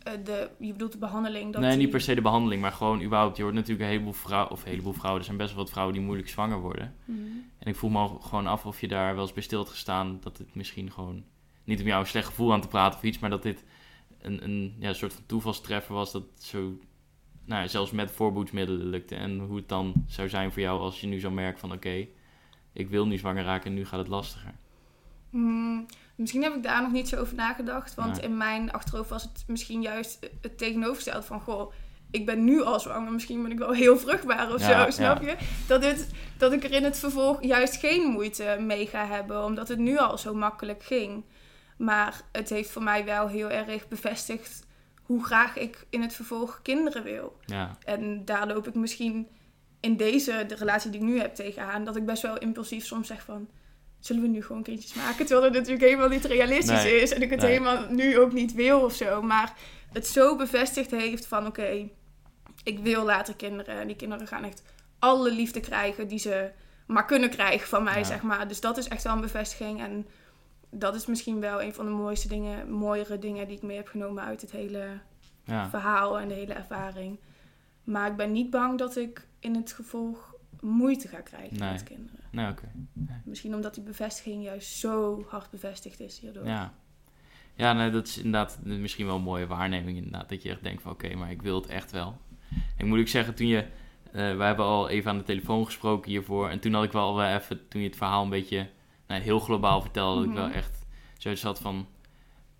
de, 0.04 0.50
je 0.58 0.72
bedoelt 0.72 0.92
de 0.92 0.98
behandeling. 0.98 1.52
Dat 1.52 1.62
nee, 1.62 1.76
niet 1.76 1.90
per 1.90 2.00
se 2.00 2.14
de 2.14 2.20
behandeling, 2.20 2.62
maar 2.62 2.72
gewoon 2.72 3.02
überhaupt. 3.02 3.36
Je 3.36 3.42
hoort 3.42 3.54
natuurlijk 3.54 3.80
een 3.80 3.90
heleboel 3.90 4.12
vrouwen, 4.12 4.50
of 4.50 4.62
een 4.62 4.70
heleboel 4.70 4.92
vrouwen, 4.92 5.20
er 5.20 5.26
zijn 5.26 5.36
best 5.36 5.54
wel 5.54 5.62
wat 5.62 5.72
vrouwen 5.72 5.96
die 5.96 6.04
moeilijk 6.04 6.28
zwanger 6.28 6.60
worden. 6.60 6.94
Mhm. 7.04 7.18
En 7.58 7.66
ik 7.66 7.76
voel 7.76 7.90
me 7.90 8.08
gewoon 8.20 8.46
af 8.46 8.66
of 8.66 8.80
je 8.80 8.88
daar 8.88 9.14
wel 9.14 9.22
eens 9.22 9.32
bij 9.32 9.42
stil 9.42 9.58
hebt 9.58 9.70
gestaan 9.70 10.18
dat 10.20 10.38
het 10.38 10.54
misschien 10.54 10.92
gewoon, 10.92 11.24
niet 11.64 11.80
om 11.80 11.86
jou 11.86 12.00
een 12.00 12.06
slecht 12.06 12.26
gevoel 12.26 12.52
aan 12.52 12.60
te 12.60 12.68
praten 12.68 12.98
of 12.98 13.04
iets, 13.04 13.18
maar 13.18 13.30
dat 13.30 13.42
dit 13.42 13.64
een, 14.20 14.44
een 14.44 14.76
ja, 14.78 14.92
soort 14.92 15.12
van 15.12 15.26
toevalstreffer 15.26 15.94
was 15.94 16.12
dat 16.12 16.24
zo, 16.38 16.78
nou, 17.44 17.68
zelfs 17.68 17.90
met 17.90 18.10
voorboedsmiddelen 18.10 18.86
lukte. 18.86 19.14
En 19.14 19.38
hoe 19.38 19.56
het 19.56 19.68
dan 19.68 19.92
zou 20.06 20.28
zijn 20.28 20.52
voor 20.52 20.62
jou 20.62 20.80
als 20.80 21.00
je 21.00 21.06
nu 21.06 21.20
zo 21.20 21.30
merkt 21.30 21.60
van 21.60 21.72
oké, 21.72 22.06
ik 22.72 22.88
wil 22.88 23.06
nu 23.06 23.18
zwanger 23.18 23.44
raken 23.44 23.70
en 23.70 23.76
nu 23.76 23.84
gaat 23.84 23.98
het 23.98 24.08
lastiger. 24.08 24.54
Hmm, 25.30 25.86
misschien 26.14 26.42
heb 26.42 26.54
ik 26.54 26.62
daar 26.62 26.82
nog 26.82 26.92
niet 26.92 27.08
zo 27.08 27.16
over 27.16 27.34
nagedacht. 27.34 27.94
Want 27.94 28.20
in 28.22 28.36
mijn 28.36 28.72
achterhoofd 28.72 29.10
was 29.10 29.22
het 29.22 29.44
misschien 29.46 29.82
juist 29.82 30.30
het 30.40 30.58
tegenovergestelde 30.58 31.22
van... 31.22 31.40
Goh, 31.40 31.72
ik 32.10 32.26
ben 32.26 32.44
nu 32.44 32.62
al 32.62 32.80
zwanger, 32.80 33.12
misschien 33.12 33.42
ben 33.42 33.50
ik 33.50 33.58
wel 33.58 33.72
heel 33.72 33.98
vruchtbaar 33.98 34.52
of 34.52 34.60
zo, 34.60 34.90
snap 34.90 35.22
je? 35.22 35.36
Dat, 35.66 35.84
het, 35.84 36.10
dat 36.38 36.52
ik 36.52 36.64
er 36.64 36.72
in 36.72 36.84
het 36.84 36.98
vervolg 36.98 37.42
juist 37.42 37.76
geen 37.76 38.02
moeite 38.02 38.56
mee 38.60 38.86
ga 38.86 39.06
hebben, 39.06 39.44
omdat 39.44 39.68
het 39.68 39.78
nu 39.78 39.98
al 39.98 40.18
zo 40.18 40.34
makkelijk 40.34 40.82
ging. 40.82 41.24
Maar 41.76 42.20
het 42.32 42.50
heeft 42.50 42.70
voor 42.70 42.82
mij 42.82 43.04
wel 43.04 43.28
heel 43.28 43.50
erg 43.50 43.88
bevestigd 43.88 44.66
hoe 45.02 45.24
graag 45.24 45.56
ik 45.56 45.86
in 45.90 46.02
het 46.02 46.12
vervolg 46.12 46.60
kinderen 46.62 47.02
wil. 47.02 47.36
Ja. 47.46 47.76
En 47.84 48.24
daar 48.24 48.46
loop 48.46 48.68
ik 48.68 48.74
misschien 48.74 49.28
in 49.80 49.96
deze, 49.96 50.44
de 50.46 50.54
relatie 50.54 50.90
die 50.90 51.00
ik 51.00 51.06
nu 51.06 51.20
heb 51.20 51.34
tegenaan, 51.34 51.84
dat 51.84 51.96
ik 51.96 52.06
best 52.06 52.22
wel 52.22 52.38
impulsief 52.38 52.84
soms 52.84 53.06
zeg 53.06 53.22
van 53.22 53.48
zullen 54.00 54.22
we 54.22 54.28
nu 54.28 54.42
gewoon 54.42 54.62
kindjes 54.62 54.94
maken? 54.94 55.26
Terwijl 55.26 55.44
het 55.44 55.54
natuurlijk 55.54 55.84
helemaal 55.84 56.08
niet 56.08 56.24
realistisch 56.24 56.84
is. 56.84 57.12
En 57.12 57.22
ik 57.22 57.30
het 57.30 57.42
helemaal 57.42 57.86
nu 57.88 58.18
ook 58.18 58.32
niet 58.32 58.52
wil 58.52 58.80
of 58.80 58.94
zo. 58.94 59.22
Maar 59.22 59.54
het 59.92 60.06
zo 60.06 60.36
bevestigd 60.36 60.90
heeft 60.90 61.26
van 61.26 61.46
oké, 61.46 61.88
ik 62.62 62.78
wil 62.78 63.04
later 63.04 63.34
kinderen. 63.34 63.80
En 63.80 63.86
die 63.86 63.96
kinderen 63.96 64.26
gaan 64.26 64.44
echt 64.44 64.62
alle 64.98 65.32
liefde 65.32 65.60
krijgen 65.60 66.08
die 66.08 66.18
ze 66.18 66.50
maar 66.86 67.06
kunnen 67.06 67.30
krijgen 67.30 67.68
van 67.68 67.82
mij, 67.82 68.04
zeg 68.04 68.22
maar. 68.22 68.48
Dus 68.48 68.60
dat 68.60 68.76
is 68.76 68.88
echt 68.88 69.02
wel 69.02 69.12
een 69.12 69.20
bevestiging. 69.20 69.80
En 69.80 70.06
dat 70.70 70.94
is 70.94 71.06
misschien 71.06 71.40
wel 71.40 71.62
een 71.62 71.74
van 71.74 71.84
de 71.84 71.90
mooiste 71.90 72.28
dingen, 72.28 72.70
mooiere 72.70 73.18
dingen 73.18 73.46
die 73.46 73.56
ik 73.56 73.62
mee 73.62 73.76
heb 73.76 73.88
genomen 73.88 74.24
uit 74.24 74.40
het 74.40 74.50
hele 74.50 75.00
ja. 75.44 75.68
verhaal 75.68 76.18
en 76.18 76.28
de 76.28 76.34
hele 76.34 76.52
ervaring. 76.52 77.18
Maar 77.84 78.10
ik 78.10 78.16
ben 78.16 78.32
niet 78.32 78.50
bang 78.50 78.78
dat 78.78 78.96
ik 78.96 79.26
in 79.40 79.54
het 79.54 79.72
gevolg 79.72 80.34
moeite 80.60 81.08
ga 81.08 81.20
krijgen 81.20 81.58
met 81.58 81.82
kinderen. 81.82 82.19
Nee, 82.30 82.48
oké. 82.50 82.68
Misschien 83.24 83.54
omdat 83.54 83.74
die 83.74 83.82
bevestiging 83.84 84.44
juist 84.44 84.72
zo 84.72 85.24
hard 85.28 85.50
bevestigd 85.50 86.00
is 86.00 86.18
hierdoor. 86.18 86.46
Ja, 86.46 86.74
ja 87.54 87.72
nee, 87.72 87.90
dat 87.90 88.06
is 88.06 88.16
inderdaad 88.16 88.58
misschien 88.64 89.06
wel 89.06 89.16
een 89.16 89.22
mooie 89.22 89.46
waarneming 89.46 89.96
inderdaad. 89.96 90.28
Dat 90.28 90.42
je 90.42 90.50
echt 90.50 90.62
denkt 90.62 90.82
van 90.82 90.92
oké, 90.92 91.14
maar 91.14 91.30
ik 91.30 91.42
wil 91.42 91.60
het 91.60 91.66
echt 91.70 91.90
wel. 91.90 92.18
En 92.76 92.86
moet 92.86 92.98
ik 92.98 93.08
zeggen, 93.08 93.34
toen 93.34 93.46
je 93.46 93.66
Uh, 94.14 94.36
we 94.36 94.42
hebben 94.42 94.64
al 94.64 94.88
even 94.88 95.10
aan 95.10 95.18
de 95.18 95.24
telefoon 95.24 95.64
gesproken 95.64 96.10
hiervoor. 96.10 96.48
En 96.48 96.60
toen 96.60 96.72
had 96.74 96.84
ik 96.84 96.92
wel 96.92 97.14
wel 97.14 97.26
even, 97.26 97.68
toen 97.68 97.80
je 97.80 97.86
het 97.86 97.96
verhaal 97.96 98.22
een 98.22 98.28
beetje 98.30 98.68
nou, 99.06 99.22
heel 99.22 99.38
globaal 99.38 99.80
vertelde, 99.80 100.20
dat 100.20 100.28
ik 100.30 100.36
wel 100.36 100.46
Mhm. 100.46 100.56
echt 100.56 100.86
zoiets 101.18 101.42
had 101.42 101.60
van 101.60 101.88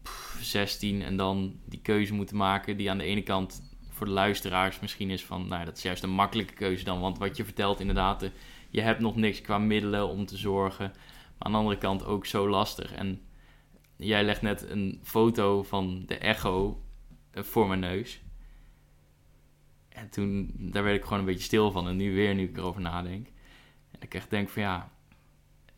pff, 0.02 0.38
16 0.42 1.02
en 1.02 1.16
dan 1.16 1.60
die 1.64 1.80
keuze 1.80 2.14
moeten 2.14 2.36
maken. 2.36 2.76
Die 2.76 2.90
aan 2.90 2.98
de 2.98 3.04
ene 3.04 3.22
kant 3.22 3.62
voor 3.88 4.06
de 4.06 4.12
luisteraars 4.12 4.80
misschien 4.80 5.10
is 5.10 5.24
van, 5.24 5.48
nou 5.48 5.64
dat 5.64 5.76
is 5.76 5.82
juist 5.82 6.02
een 6.02 6.10
makkelijke 6.10 6.54
keuze 6.54 6.84
dan. 6.84 7.00
Want 7.00 7.18
wat 7.18 7.36
je 7.36 7.44
vertelt 7.44 7.80
inderdaad, 7.80 8.22
eh, 8.22 8.30
je 8.70 8.80
hebt 8.80 9.00
nog 9.00 9.16
niks 9.16 9.40
qua 9.40 9.58
middelen 9.58 10.08
om 10.08 10.26
te 10.26 10.36
zorgen. 10.36 10.86
Maar 10.86 11.48
aan 11.48 11.52
de 11.52 11.58
andere 11.58 11.78
kant 11.78 12.04
ook 12.04 12.26
zo 12.26 12.48
lastig. 12.48 12.92
En 12.92 13.20
jij 13.96 14.24
legt 14.24 14.42
net 14.42 14.70
een 14.70 15.00
foto 15.02 15.62
van 15.62 16.02
de 16.06 16.18
echo 16.18 16.82
eh, 17.30 17.42
voor 17.42 17.68
mijn 17.68 17.80
neus. 17.80 18.20
En 19.88 20.10
toen, 20.10 20.54
daar 20.58 20.82
werd 20.82 20.96
ik 20.96 21.02
gewoon 21.02 21.18
een 21.18 21.24
beetje 21.24 21.44
stil 21.44 21.70
van. 21.70 21.88
En 21.88 21.96
nu 21.96 22.14
weer, 22.14 22.34
nu 22.34 22.42
ik 22.42 22.56
erover 22.56 22.80
nadenk. 22.80 23.26
En 23.90 24.00
ik 24.00 24.14
echt 24.14 24.30
denk 24.30 24.48
van 24.48 24.62
ja, 24.62 24.90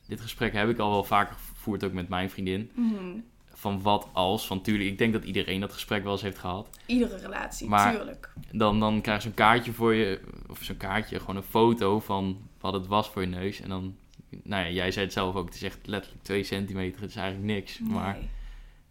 dit 0.06 0.20
gesprek 0.20 0.52
heb 0.52 0.68
ik 0.68 0.78
al 0.78 0.90
wel 0.90 1.04
vaker 1.04 1.36
gevoerd, 1.36 1.84
ook 1.84 1.92
met 1.92 2.08
mijn 2.08 2.30
vriendin. 2.30 2.70
Mhm. 2.74 3.18
Van 3.54 3.82
wat 3.82 4.08
als, 4.12 4.46
van 4.46 4.62
tuurlijk, 4.62 4.90
ik 4.90 4.98
denk 4.98 5.12
dat 5.12 5.24
iedereen 5.24 5.60
dat 5.60 5.72
gesprek 5.72 6.02
wel 6.02 6.12
eens 6.12 6.22
heeft 6.22 6.38
gehad. 6.38 6.78
Iedere 6.86 7.16
relatie, 7.16 7.68
Maar- 7.68 7.96
tuurlijk. 7.96 8.32
Dan, 8.52 8.80
dan 8.80 9.00
krijg 9.00 9.16
je 9.22 9.22
zo'n 9.28 9.34
kaartje 9.34 9.72
voor 9.72 9.94
je, 9.94 10.20
of 10.48 10.62
zo'n 10.62 10.76
kaartje, 10.76 11.20
gewoon 11.20 11.36
een 11.36 11.42
foto 11.42 12.00
van 12.00 12.48
wat 12.62 12.72
het 12.72 12.86
was 12.86 13.08
voor 13.10 13.22
je 13.22 13.28
neus. 13.28 13.60
En 13.60 13.68
dan, 13.68 13.96
nou 14.42 14.64
ja, 14.64 14.70
jij 14.70 14.90
zei 14.90 15.04
het 15.04 15.14
zelf 15.14 15.34
ook, 15.34 15.46
het 15.46 15.54
is 15.54 15.62
echt 15.62 15.86
letterlijk 15.86 16.24
2 16.24 16.42
centimeter, 16.42 17.00
het 17.00 17.10
is 17.10 17.16
eigenlijk 17.16 17.46
niks. 17.46 17.78
Maar 17.78 18.18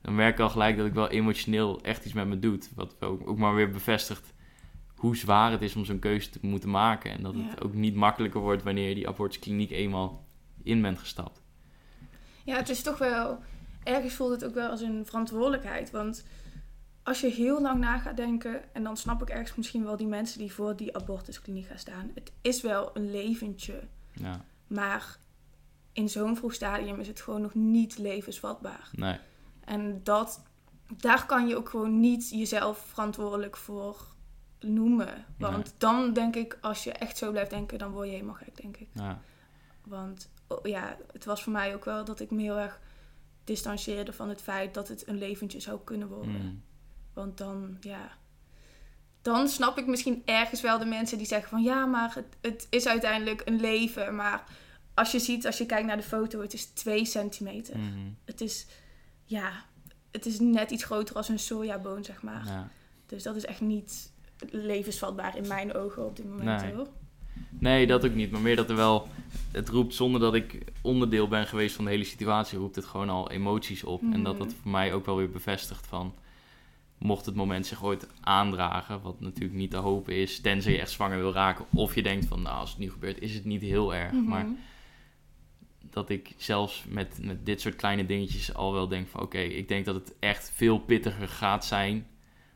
dan 0.01 0.15
merk 0.15 0.33
ik 0.33 0.39
al 0.39 0.49
gelijk 0.49 0.77
dat 0.77 0.85
ik 0.85 0.93
wel 0.93 1.09
emotioneel 1.09 1.81
echt 1.81 2.05
iets 2.05 2.13
met 2.13 2.27
me 2.27 2.39
doet. 2.39 2.69
Wat 2.75 2.95
ook, 2.99 3.27
ook 3.27 3.37
maar 3.37 3.55
weer 3.55 3.71
bevestigt 3.71 4.33
hoe 4.95 5.15
zwaar 5.17 5.51
het 5.51 5.61
is 5.61 5.75
om 5.75 5.85
zo'n 5.85 5.99
keuze 5.99 6.29
te 6.29 6.39
moeten 6.41 6.69
maken. 6.69 7.11
En 7.11 7.23
dat 7.23 7.33
het 7.35 7.63
ook 7.63 7.73
niet 7.73 7.95
makkelijker 7.95 8.41
wordt 8.41 8.63
wanneer 8.63 8.89
je 8.89 8.95
die 8.95 9.07
abortuskliniek 9.07 9.71
eenmaal 9.71 10.25
in 10.63 10.81
bent 10.81 10.99
gestapt. 10.99 11.41
Ja, 12.43 12.55
het 12.55 12.69
is 12.69 12.81
toch 12.81 12.97
wel... 12.97 13.39
Ergens 13.83 14.13
voelt 14.13 14.31
het 14.31 14.45
ook 14.45 14.53
wel 14.53 14.69
als 14.69 14.81
een 14.81 15.05
verantwoordelijkheid. 15.05 15.91
Want 15.91 16.25
als 17.03 17.21
je 17.21 17.27
heel 17.27 17.61
lang 17.61 17.79
na 17.79 17.97
gaat 17.99 18.17
denken... 18.17 18.73
En 18.73 18.83
dan 18.83 18.97
snap 18.97 19.21
ik 19.21 19.29
ergens 19.29 19.55
misschien 19.55 19.83
wel 19.83 19.97
die 19.97 20.07
mensen 20.07 20.39
die 20.39 20.53
voor 20.53 20.75
die 20.75 20.95
abortuskliniek 20.95 21.65
gaan 21.67 21.77
staan. 21.79 22.11
Het 22.15 22.31
is 22.41 22.61
wel 22.61 22.89
een 22.93 23.11
leventje. 23.11 23.83
Ja, 24.13 24.45
Maar 24.67 25.17
in 25.93 26.09
zo'n 26.09 26.35
vroeg 26.37 26.53
stadium 26.53 26.99
is 26.99 27.07
het 27.07 27.21
gewoon 27.21 27.41
nog 27.41 27.53
niet 27.53 27.97
levensvatbaar. 27.97 28.89
nee. 28.95 29.17
En 29.65 30.03
dat, 30.03 30.41
daar 30.97 31.25
kan 31.25 31.47
je 31.47 31.57
ook 31.57 31.69
gewoon 31.69 31.99
niet 31.99 32.29
jezelf 32.29 32.77
verantwoordelijk 32.87 33.57
voor 33.57 34.05
noemen. 34.59 35.25
Want 35.37 35.73
dan 35.77 36.13
denk 36.13 36.35
ik, 36.35 36.57
als 36.61 36.83
je 36.83 36.91
echt 36.91 37.17
zo 37.17 37.31
blijft 37.31 37.49
denken, 37.49 37.77
dan 37.79 37.91
word 37.91 38.07
je 38.07 38.13
helemaal 38.13 38.35
gek, 38.35 38.61
denk 38.61 38.77
ik. 38.77 38.87
Ja, 38.93 39.21
Want 39.85 40.29
oh, 40.47 40.65
ja, 40.65 40.97
het 41.13 41.25
was 41.25 41.43
voor 41.43 41.51
mij 41.51 41.73
ook 41.75 41.85
wel 41.85 42.05
dat 42.05 42.19
ik 42.19 42.31
me 42.31 42.41
heel 42.41 42.57
erg 42.59 42.79
distancieerde 43.43 44.13
van 44.13 44.29
het 44.29 44.41
feit 44.41 44.73
dat 44.73 44.87
het 44.87 45.07
een 45.07 45.17
leventje 45.17 45.59
zou 45.59 45.79
kunnen 45.83 46.07
worden. 46.07 46.31
mm, 46.41 46.61
Want 47.13 47.37
dan, 47.37 47.77
ja. 47.79 48.11
Dan 49.21 49.47
snap 49.47 49.77
ik 49.77 49.87
misschien 49.87 50.21
ergens 50.25 50.61
wel 50.61 50.79
de 50.79 50.85
mensen 50.85 51.17
die 51.17 51.27
zeggen 51.27 51.49
van 51.49 51.63
ja, 51.63 51.85
maar 51.85 52.13
het, 52.15 52.25
het 52.41 52.67
is 52.69 52.87
uiteindelijk 52.87 53.41
een 53.45 53.59
leven. 53.59 54.15
Maar 54.15 54.43
als 54.93 55.11
je 55.11 55.19
ziet, 55.19 55.45
als 55.45 55.57
je 55.57 55.65
kijkt 55.65 55.87
naar 55.87 55.97
de 55.97 56.03
foto, 56.03 56.41
het 56.41 56.53
is 56.53 56.65
2 56.65 57.05
centimeter. 57.05 57.77
mhm, 57.77 57.99
Het 58.25 58.41
is, 58.41 58.67
ja, 59.23 59.51
het 60.11 60.25
is 60.25 60.39
net 60.39 60.71
iets 60.71 60.83
groter 60.83 61.15
als 61.15 61.29
een 61.29 61.39
sojaboon, 61.39 62.03
zeg 62.03 62.21
maar. 62.21 62.45
ja. 62.45 62.69
Dus 63.05 63.23
dat 63.23 63.35
is 63.35 63.45
echt 63.45 63.61
niet 63.61 64.11
levensvatbaar 64.49 65.37
in 65.37 65.47
mijn 65.47 65.73
ogen 65.73 66.05
op 66.05 66.15
dit 66.15 66.29
moment 66.29 66.61
Nee. 66.61 66.73
hoor. 66.73 66.87
Nee, 67.49 67.87
dat 67.87 68.05
ook 68.05 68.13
niet. 68.13 68.31
Maar 68.31 68.41
meer 68.41 68.55
dat 68.55 68.69
er 68.69 68.75
wel... 68.75 69.07
Het 69.51 69.69
roept 69.69 69.93
zonder 69.95 70.21
dat 70.21 70.33
ik 70.33 70.63
onderdeel 70.81 71.27
ben 71.27 71.47
geweest 71.47 71.75
van 71.75 71.85
de 71.85 71.91
hele 71.91 72.03
situatie... 72.03 72.57
roept 72.57 72.75
het 72.75 72.85
gewoon 72.85 73.09
al 73.09 73.31
emoties 73.31 73.83
op. 73.83 74.01
En 74.01 74.23
dat 74.23 74.37
Mhm. 74.37 74.43
dat 74.43 74.53
voor 74.61 74.71
mij 74.71 74.93
ook 74.93 75.05
wel 75.05 75.15
weer 75.15 75.29
bevestigt 75.31 75.87
van... 75.87 76.13
Mocht 77.01 77.25
het 77.25 77.35
moment 77.35 77.65
zich 77.65 77.83
ooit 77.83 78.07
aandragen... 78.19 79.01
wat 79.01 79.19
natuurlijk 79.19 79.53
niet 79.53 79.71
te 79.71 79.77
hopen 79.77 80.15
is... 80.15 80.41
tenzij 80.41 80.71
je 80.71 80.79
echt 80.79 80.91
zwanger 80.91 81.17
wil 81.17 81.33
raken... 81.33 81.65
of 81.73 81.95
je 81.95 82.03
denkt 82.03 82.25
van... 82.25 82.41
nou, 82.41 82.57
als 82.57 82.69
het 82.69 82.79
nu 82.79 82.91
gebeurt... 82.91 83.21
is 83.21 83.33
het 83.33 83.45
niet 83.45 83.61
heel 83.61 83.95
erg. 83.95 84.11
Mhm. 84.11 84.23
Maar 84.23 84.45
dat 85.79 86.09
ik 86.09 86.33
zelfs 86.37 86.85
met, 86.89 87.19
met 87.21 87.45
dit 87.45 87.61
soort 87.61 87.75
kleine 87.75 88.05
dingetjes 88.05 88.53
al 88.53 88.73
wel 88.73 88.87
denk 88.87 89.07
van... 89.07 89.21
oké, 89.21 89.37
ik 89.37 89.67
denk 89.67 89.85
dat 89.85 89.95
het 89.95 90.13
echt 90.19 90.51
veel 90.55 90.79
pittiger 90.79 91.27
gaat 91.27 91.65
zijn... 91.65 92.07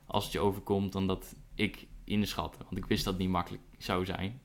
als 0.05 0.23
het 0.23 0.33
je 0.33 0.39
overkomt 0.39 0.91
dan 0.91 1.07
dat 1.07 1.35
ik 1.55 1.87
inschatte. 2.03 2.57
Want 2.63 2.77
ik 2.77 2.85
wist 2.85 3.03
dat 3.03 3.13
het 3.13 3.21
niet 3.21 3.31
makkelijk 3.31 3.63
zou 3.77 4.05
zijn. 4.05 4.41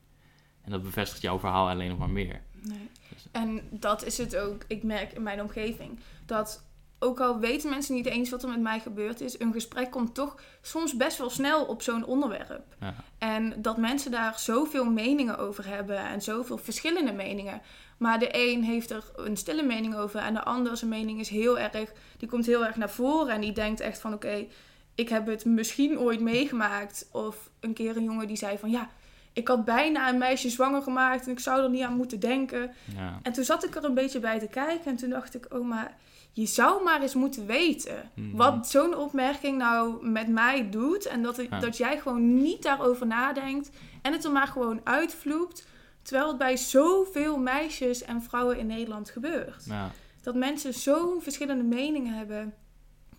En 0.63 0.71
dat 0.71 0.83
bevestigt 0.83 1.23
jouw 1.23 1.39
verhaal 1.39 1.69
alleen 1.69 1.89
nog 1.89 1.99
maar 1.99 2.11
meer. 2.11 2.43
Nee. 2.63 2.89
En 3.33 3.61
dat 3.71 4.05
is 4.05 4.19
het 4.19 4.37
ook, 4.37 4.65
ik 4.67 4.83
merk 4.83 5.13
in 5.13 5.23
mijn 5.23 5.41
omgeving, 5.41 5.99
dat 6.27 6.65
ook 7.03 7.21
al 7.21 7.39
weten 7.39 7.71
mensen 7.71 7.95
niet 7.95 8.07
eens 8.07 8.31
wat 8.31 8.43
er 8.43 8.49
met 8.49 8.61
mij 8.61 8.81
gebeurd 8.81 9.21
is, 9.21 9.41
een 9.41 9.53
gesprek 9.53 9.91
komt 9.91 10.15
toch 10.15 10.37
soms 10.63 10.97
best 10.97 11.19
wel 11.19 11.31
snel 11.31 11.65
op 11.65 11.83
zo'n 11.83 12.05
onderwerp. 12.05 12.65
Ja, 12.81 12.95
En 13.19 13.63
dat 13.63 13.77
mensen 13.77 14.11
daar 14.11 14.39
zoveel 14.39 14.85
meningen 14.85 15.39
over 15.39 15.67
hebben 15.67 15.99
en 15.99 16.23
zoveel 16.23 16.59
verschillende 16.59 17.13
meningen. 17.13 17.63
Maar 17.99 18.19
de 18.19 18.29
een 18.33 18.65
heeft 18.65 18.91
er 18.91 19.05
een 19.17 19.37
stille 19.37 19.63
mening 19.63 19.97
over 19.97 20.21
en 20.21 20.35
de 20.35 20.45
ander 20.45 20.77
zijn 20.77 20.91
mening 20.91 21.21
is 21.21 21.29
heel 21.29 21.59
erg, 21.59 21.93
die 22.19 22.29
komt 22.29 22.47
heel 22.47 22.67
erg 22.67 22.77
naar 22.77 22.91
voren 22.91 23.35
en 23.35 23.41
die 23.41 23.53
denkt 23.53 23.81
echt 23.81 24.01
van 24.01 24.13
oké, 24.13 24.47
ik 24.95 25.09
heb 25.09 25.27
het 25.27 25.45
misschien 25.45 25.99
ooit 25.99 26.21
meegemaakt. 26.21 27.09
Of 27.13 27.51
een 27.61 27.73
keer 27.73 27.97
een 27.97 28.05
jongen 28.05 28.27
die 28.27 28.37
zei 28.37 28.59
van 28.59 28.71
ja, 28.71 28.91
ik 29.33 29.49
had 29.49 29.65
bijna 29.65 30.09
een 30.09 30.19
meisje 30.19 30.51
zwanger 30.51 30.83
gemaakt 30.83 31.27
en 31.27 31.33
ik 31.33 31.39
zou 31.41 31.63
er 31.63 31.71
niet 31.71 31.83
aan 31.83 31.97
moeten 31.97 32.21
denken. 32.21 32.71
ja, 32.97 33.19
En 33.23 33.33
toen 33.33 33.45
zat 33.45 33.65
ik 33.65 33.75
er 33.77 33.85
een 33.85 33.95
beetje 33.95 34.21
bij 34.21 34.39
te 34.39 34.47
kijken 34.49 34.85
en 34.91 34.97
toen 34.97 35.11
dacht 35.11 35.35
ik, 35.35 35.47
oh 35.55 35.67
maar 35.69 35.97
je 36.33 36.47
zou 36.47 36.83
maar 36.83 37.03
eens 37.03 37.15
moeten 37.15 37.47
weten 37.47 38.11
Mhm. 38.15 38.37
wat 38.37 38.69
zo'n 38.69 38.97
opmerking 38.97 39.59
nou 39.59 40.07
met 40.07 40.29
mij 40.29 40.71
doet. 40.71 41.07
En 41.07 41.23
dat, 41.23 41.37
het- 41.37 41.47
Ja. 41.51 41.59
dat 41.61 41.77
jij 41.77 41.99
gewoon 42.01 42.43
niet 42.43 42.63
daarover 42.63 43.07
nadenkt 43.07 43.71
en 44.03 44.13
het 44.13 44.25
er 44.25 44.33
maar 44.33 44.47
gewoon 44.47 44.81
uitvloept. 44.85 45.67
Terwijl 46.03 46.29
het 46.29 46.39
bij 46.39 46.57
zoveel 46.57 47.39
meisjes 47.39 48.03
en 48.03 48.23
vrouwen 48.23 48.59
in 48.59 48.67
Nederland 48.67 49.11
gebeurt. 49.11 49.65
ja, 49.65 49.91
Dat 50.23 50.35
mensen 50.35 50.75
zo'n 50.75 51.23
verschillende 51.23 51.63
meningen 51.65 52.15
hebben 52.15 52.55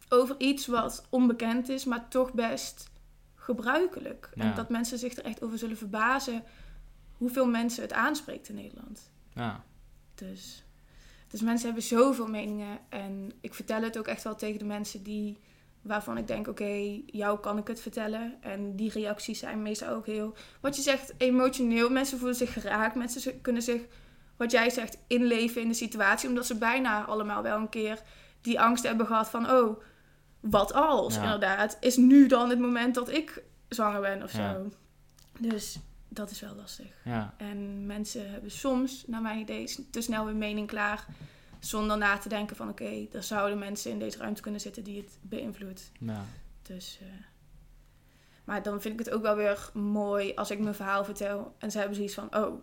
over 0.10 0.36
iets 0.38 0.68
wat 0.68 1.06
onbekend 1.10 1.70
is, 1.70 1.86
maar 1.86 2.08
toch 2.08 2.34
best 2.34 2.90
gebruikelijk. 3.42 4.30
Ja. 4.34 4.44
En 4.44 4.56
dat 4.56 4.70
mensen 4.70 4.98
zich 4.98 5.16
er 5.16 5.26
echt 5.26 5.44
over 5.44 5.58
zullen 5.58 5.78
verbazen 5.78 6.44
hoeveel 7.18 7.48
mensen 7.48 7.82
het 7.82 7.94
aanspreekt 7.94 8.50
in 8.50 8.56
Nederland. 8.56 9.12
ja, 9.34 9.64
Dus, 10.16 10.66
dus 11.28 11.42
mensen 11.42 11.66
hebben 11.66 11.84
zoveel 11.84 12.28
meningen. 12.28 12.80
En 12.90 13.32
ik 13.42 13.54
vertel 13.54 13.82
het 13.82 13.98
ook 13.98 14.08
echt 14.08 14.24
wel 14.24 14.36
tegen 14.36 14.60
de 14.60 14.66
mensen 14.66 15.04
die, 15.04 15.38
waarvan 15.82 16.18
ik 16.18 16.28
denk, 16.28 16.48
oké, 16.48 17.02
jou 17.06 17.40
kan 17.40 17.58
ik 17.58 17.68
het 17.68 17.82
vertellen. 17.82 18.38
En 18.42 18.76
die 18.76 18.92
reacties 18.92 19.40
zijn 19.40 19.62
meestal 19.62 19.94
ook 19.94 20.06
heel, 20.06 20.36
wat 20.60 20.76
je 20.76 20.82
zegt, 20.82 21.14
emotioneel. 21.18 21.90
Mensen 21.90 22.18
voelen 22.18 22.36
zich 22.38 22.54
geraakt. 22.54 22.96
Mensen 22.96 23.42
kunnen 23.42 23.62
zich, 23.62 23.82
wat 24.36 24.52
jij 24.52 24.70
zegt, 24.70 24.98
inleven 25.08 25.62
in 25.62 25.68
de 25.68 25.74
situatie. 25.74 26.30
Omdat 26.30 26.46
ze 26.46 26.58
bijna 26.58 27.06
allemaal 27.06 27.42
wel 27.42 27.58
een 27.58 27.70
keer 27.70 28.02
die 28.42 28.60
angst 28.60 28.84
hebben 28.84 29.06
gehad 29.06 29.30
van, 29.30 29.52
oh, 29.52 29.82
wat 30.42 30.74
als? 30.74 31.16
Ja. 31.16 31.24
Inderdaad, 31.24 31.78
is 31.80 31.98
nu 31.98 32.28
dan 32.28 32.50
het 32.50 32.60
moment 32.60 32.96
dat 32.96 33.10
ik 33.10 33.44
zwanger 33.70 34.02
ben 34.02 34.24
of 34.24 34.30
zo. 34.30 34.38
Ja. 34.42 34.62
Dus 35.40 35.80
dat 36.08 36.32
is 36.32 36.40
wel 36.40 36.56
lastig. 36.56 36.92
ja, 37.04 37.34
En 37.38 37.86
mensen 37.86 38.32
hebben 38.32 38.52
soms, 38.52 39.04
naar 39.08 39.22
mijn 39.22 39.40
idee, 39.40 39.88
te 39.92 40.02
snel 40.02 40.26
hun 40.26 40.38
mening 40.38 40.68
klaar. 40.68 41.06
Zonder 41.60 41.98
na 41.98 42.18
te 42.18 42.30
denken 42.30 42.56
van 42.56 42.70
oké, 42.70 43.08
er 43.12 43.24
zouden 43.24 43.58
mensen 43.58 43.92
in 43.92 44.00
deze 44.00 44.18
ruimte 44.18 44.42
kunnen 44.42 44.62
zitten 44.62 44.84
die 44.84 44.98
het 44.98 45.18
beïnvloedt. 45.22 45.92
ja, 46.00 46.26
Dus, 46.62 46.98
eh, 47.02 47.08
maar 48.44 48.64
dan 48.64 48.82
vind 48.82 49.00
ik 49.00 49.06
het 49.06 49.16
ook 49.16 49.22
wel 49.22 49.36
weer 49.36 49.70
mooi 49.74 50.34
als 50.36 50.52
ik 50.52 50.60
mijn 50.60 50.76
verhaal 50.76 51.04
vertel. 51.06 51.56
En 51.58 51.72
ze 51.72 51.78
hebben 51.78 51.96
zoiets 51.96 52.14
van 52.14 52.36
oh. 52.36 52.62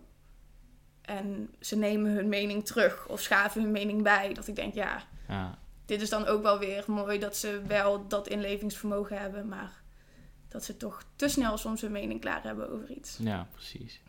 En 1.03 1.55
ze 1.61 1.77
nemen 1.77 2.11
hun 2.11 2.29
mening 2.29 2.67
terug 2.67 3.09
of 3.09 3.21
schaven 3.21 3.63
hun 3.63 3.71
mening 3.71 4.03
bij. 4.03 4.35
Dat 4.35 4.49
ik 4.49 4.57
denk 4.57 4.75
ja, 4.75 5.03
ja, 5.29 5.59
dit 5.89 6.01
is 6.01 6.11
dan 6.11 6.27
ook 6.27 6.43
wel 6.43 6.59
weer 6.59 6.85
mooi 6.87 7.19
dat 7.19 7.37
ze 7.37 7.61
wel 7.67 8.09
dat 8.09 8.29
inlevingsvermogen 8.29 9.19
hebben. 9.21 9.49
Maar 9.49 9.83
dat 10.49 10.65
ze 10.65 10.77
toch 10.77 11.03
te 11.17 11.29
snel 11.29 11.57
soms 11.57 11.81
hun 11.81 11.93
mening 11.93 12.21
klaar 12.21 12.43
hebben 12.43 12.71
over 12.71 12.91
iets. 12.91 13.19
ja, 13.21 13.49
precies. 13.53 14.01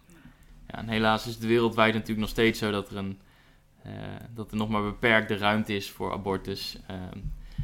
Ja, 0.68 0.78
en 0.78 0.90
helaas 0.90 1.28
is 1.28 1.34
het 1.34 1.46
wereldwijd 1.46 1.94
natuurlijk 1.94 2.20
nog 2.20 2.30
steeds 2.30 2.60
zo 2.60 2.72
dat 2.72 2.90
er, 2.90 2.98
een, 2.98 3.22
eh, 3.84 3.94
dat 4.34 4.52
er 4.52 4.58
nog 4.58 4.70
maar 4.70 4.84
beperkte 4.84 5.38
ruimte 5.38 5.76
is 5.76 5.92
voor 5.92 6.12
abortus. 6.12 6.78
Ehm, 6.88 7.18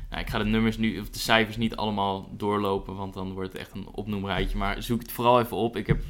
nou, 0.10 0.22
ik 0.22 0.30
ga 0.30 0.38
de 0.38 0.46
nummers 0.46 0.78
nu, 0.78 1.00
of 1.00 1.10
de 1.10 1.20
cijfers 1.20 1.58
niet 1.58 1.76
allemaal 1.76 2.30
doorlopen, 2.38 2.96
want 2.96 3.14
dan 3.14 3.34
wordt 3.34 3.52
het 3.52 3.62
echt 3.62 3.72
een 3.72 3.88
opnoemrijtje. 3.88 4.58
Maar 4.58 4.84
zoek 4.84 5.02
het 5.02 5.12
vooral 5.12 5.40
even 5.40 5.58
op. 5.58 5.78
Ik 5.78 5.88
heb 5.88 6.04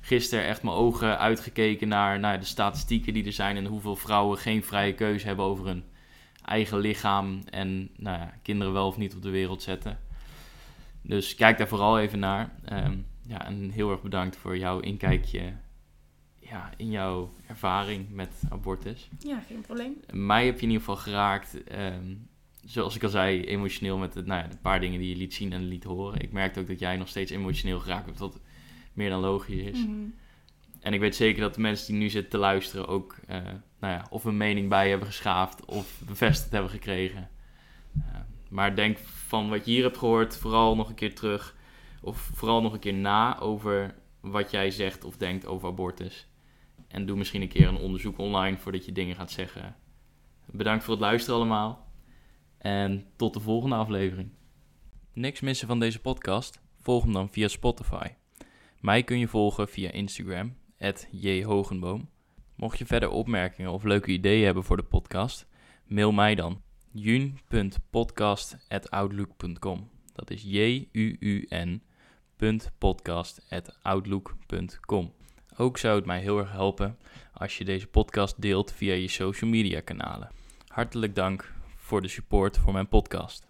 gisteren 0.00 0.44
echt 0.44 0.62
mijn 0.62 0.76
ogen 0.76 1.18
uitgekeken 1.18 1.88
naar, 1.88 2.18
naar 2.18 2.40
de 2.40 2.46
statistieken 2.46 3.12
die 3.12 3.26
er 3.26 3.32
zijn 3.32 3.56
en 3.56 3.66
hoeveel 3.66 3.96
vrouwen 3.96 4.38
geen 4.38 4.64
vrije 4.64 4.94
keuze 4.94 5.26
hebben 5.26 5.44
over 5.44 5.66
hun 5.66 5.84
eigen 6.44 6.78
lichaam 6.78 7.42
en 7.50 7.90
nou 7.96 8.18
ja, 8.18 8.34
kinderen 8.42 8.72
wel 8.72 8.86
of 8.86 8.96
niet 8.96 9.14
op 9.14 9.22
de 9.22 9.30
wereld 9.30 9.62
zetten. 9.62 9.98
Dus 11.02 11.34
kijk 11.34 11.58
daar 11.58 11.68
vooral 11.68 11.98
even 11.98 12.18
naar. 12.18 12.54
Ehm, 12.64 12.96
ja, 13.26 13.46
en 13.46 13.70
heel 13.70 13.90
erg 13.90 14.02
bedankt 14.02 14.36
voor 14.36 14.58
jouw 14.58 14.80
inkijkje 14.80 15.52
ja, 16.38 16.70
in 16.76 16.90
jouw 16.90 17.34
ervaring 17.46 18.10
met 18.10 18.42
abortus. 18.48 19.08
Ja, 19.18 19.40
geen 19.46 19.60
probleem. 19.60 20.00
Mij 20.12 20.46
heb 20.46 20.54
je 20.54 20.66
in 20.66 20.72
ieder 20.72 20.84
geval 20.84 21.02
geraakt, 21.02 21.64
ehm, 21.64 22.14
zoals 22.64 22.96
ik 22.96 23.02
al 23.02 23.08
zei, 23.08 23.44
emotioneel 23.44 23.98
met 23.98 24.14
het, 24.14 24.26
nou 24.26 24.42
ja, 24.42 24.48
de 24.48 24.56
paar 24.56 24.80
dingen 24.80 25.00
die 25.00 25.08
je 25.08 25.16
liet 25.16 25.34
zien 25.34 25.52
en 25.52 25.64
liet 25.64 25.84
horen. 25.84 26.20
Ik 26.20 26.32
merkte 26.32 26.60
ook 26.60 26.66
dat 26.66 26.78
jij 26.78 26.96
nog 26.96 27.08
steeds 27.08 27.30
emotioneel 27.30 27.78
geraakt 27.78 28.06
hebt, 28.06 28.18
wat 28.18 28.40
meer 28.92 29.10
dan 29.10 29.20
logisch 29.20 29.62
is. 29.62 29.78
Mhm. 29.78 30.06
En 30.80 30.92
ik 30.92 31.00
weet 31.00 31.16
zeker 31.16 31.40
dat 31.40 31.54
de 31.54 31.60
mensen 31.60 31.86
die 31.86 32.02
nu 32.02 32.08
zitten 32.08 32.30
te 32.30 32.38
luisteren 32.38 32.88
ook, 32.88 33.16
eh, 33.26 33.42
nou 33.80 33.92
ja, 33.94 34.06
of 34.10 34.24
een 34.24 34.36
mening 34.36 34.68
bij 34.68 34.88
hebben 34.88 35.06
geschaafd 35.06 35.64
of 35.64 36.00
bevestigd 36.06 36.52
hebben 36.52 36.70
gekregen. 36.70 37.28
Uh, 37.96 38.02
maar 38.48 38.74
denk 38.74 38.98
van 38.98 39.48
wat 39.48 39.64
je 39.64 39.70
hier 39.70 39.82
hebt 39.82 39.98
gehoord, 39.98 40.36
vooral 40.36 40.76
nog 40.76 40.88
een 40.88 40.94
keer 40.94 41.14
terug, 41.14 41.56
of 42.02 42.30
vooral 42.34 42.62
nog 42.62 42.72
een 42.72 42.78
keer 42.78 42.94
na 42.94 43.38
over 43.38 43.94
wat 44.20 44.50
jij 44.50 44.70
zegt 44.70 45.04
of 45.04 45.16
denkt 45.16 45.46
over 45.46 45.68
abortus. 45.68 46.28
En 46.88 47.06
doe 47.06 47.16
misschien 47.16 47.42
een 47.42 47.48
keer 47.48 47.68
een 47.68 47.76
onderzoek 47.76 48.18
online 48.18 48.56
voordat 48.56 48.84
je 48.84 48.92
dingen 48.92 49.14
gaat 49.14 49.30
zeggen. 49.30 49.76
Bedankt 50.46 50.84
voor 50.84 50.92
het 50.92 51.02
luisteren 51.02 51.36
allemaal. 51.36 51.88
En 52.58 53.06
tot 53.16 53.34
de 53.34 53.40
volgende 53.40 53.76
aflevering. 53.76 54.30
Niks 55.12 55.40
missen 55.40 55.68
van 55.68 55.78
deze 55.78 56.00
podcast? 56.00 56.60
Volg 56.80 57.02
hem 57.02 57.12
dan 57.12 57.30
via 57.30 57.48
Spotify. 57.48 58.06
Mij 58.80 59.02
kun 59.02 59.18
je 59.18 59.28
volgen 59.28 59.68
via 59.68 59.90
Instagram, 59.90 60.56
jhogenboom. 61.10 62.08
Mocht 62.60 62.78
je 62.78 62.86
verder 62.86 63.10
opmerkingen 63.10 63.70
of 63.70 63.82
leuke 63.82 64.10
ideeën 64.10 64.44
hebben 64.44 64.64
voor 64.64 64.76
de 64.76 64.82
podcast, 64.82 65.46
mail 65.86 66.12
mij 66.12 66.34
dan 66.34 66.62
jun.podcast.outlook.com. 66.90 69.90
Dat 70.12 70.30
is 70.30 70.42
j-u-u-n 70.42 71.82
podcast.outlook.com. 72.78 75.12
Ook 75.56 75.78
zou 75.78 75.96
het 75.96 76.06
mij 76.06 76.20
heel 76.20 76.38
erg 76.38 76.52
helpen 76.52 76.98
als 77.32 77.58
je 77.58 77.64
deze 77.64 77.86
podcast 77.86 78.42
deelt 78.42 78.72
via 78.72 78.94
je 78.94 79.08
social 79.08 79.50
media 79.50 79.80
kanalen. 79.80 80.30
Hartelijk 80.66 81.14
dank 81.14 81.52
voor 81.76 82.02
de 82.02 82.08
support 82.08 82.58
voor 82.58 82.72
mijn 82.72 82.88
podcast. 82.88 83.49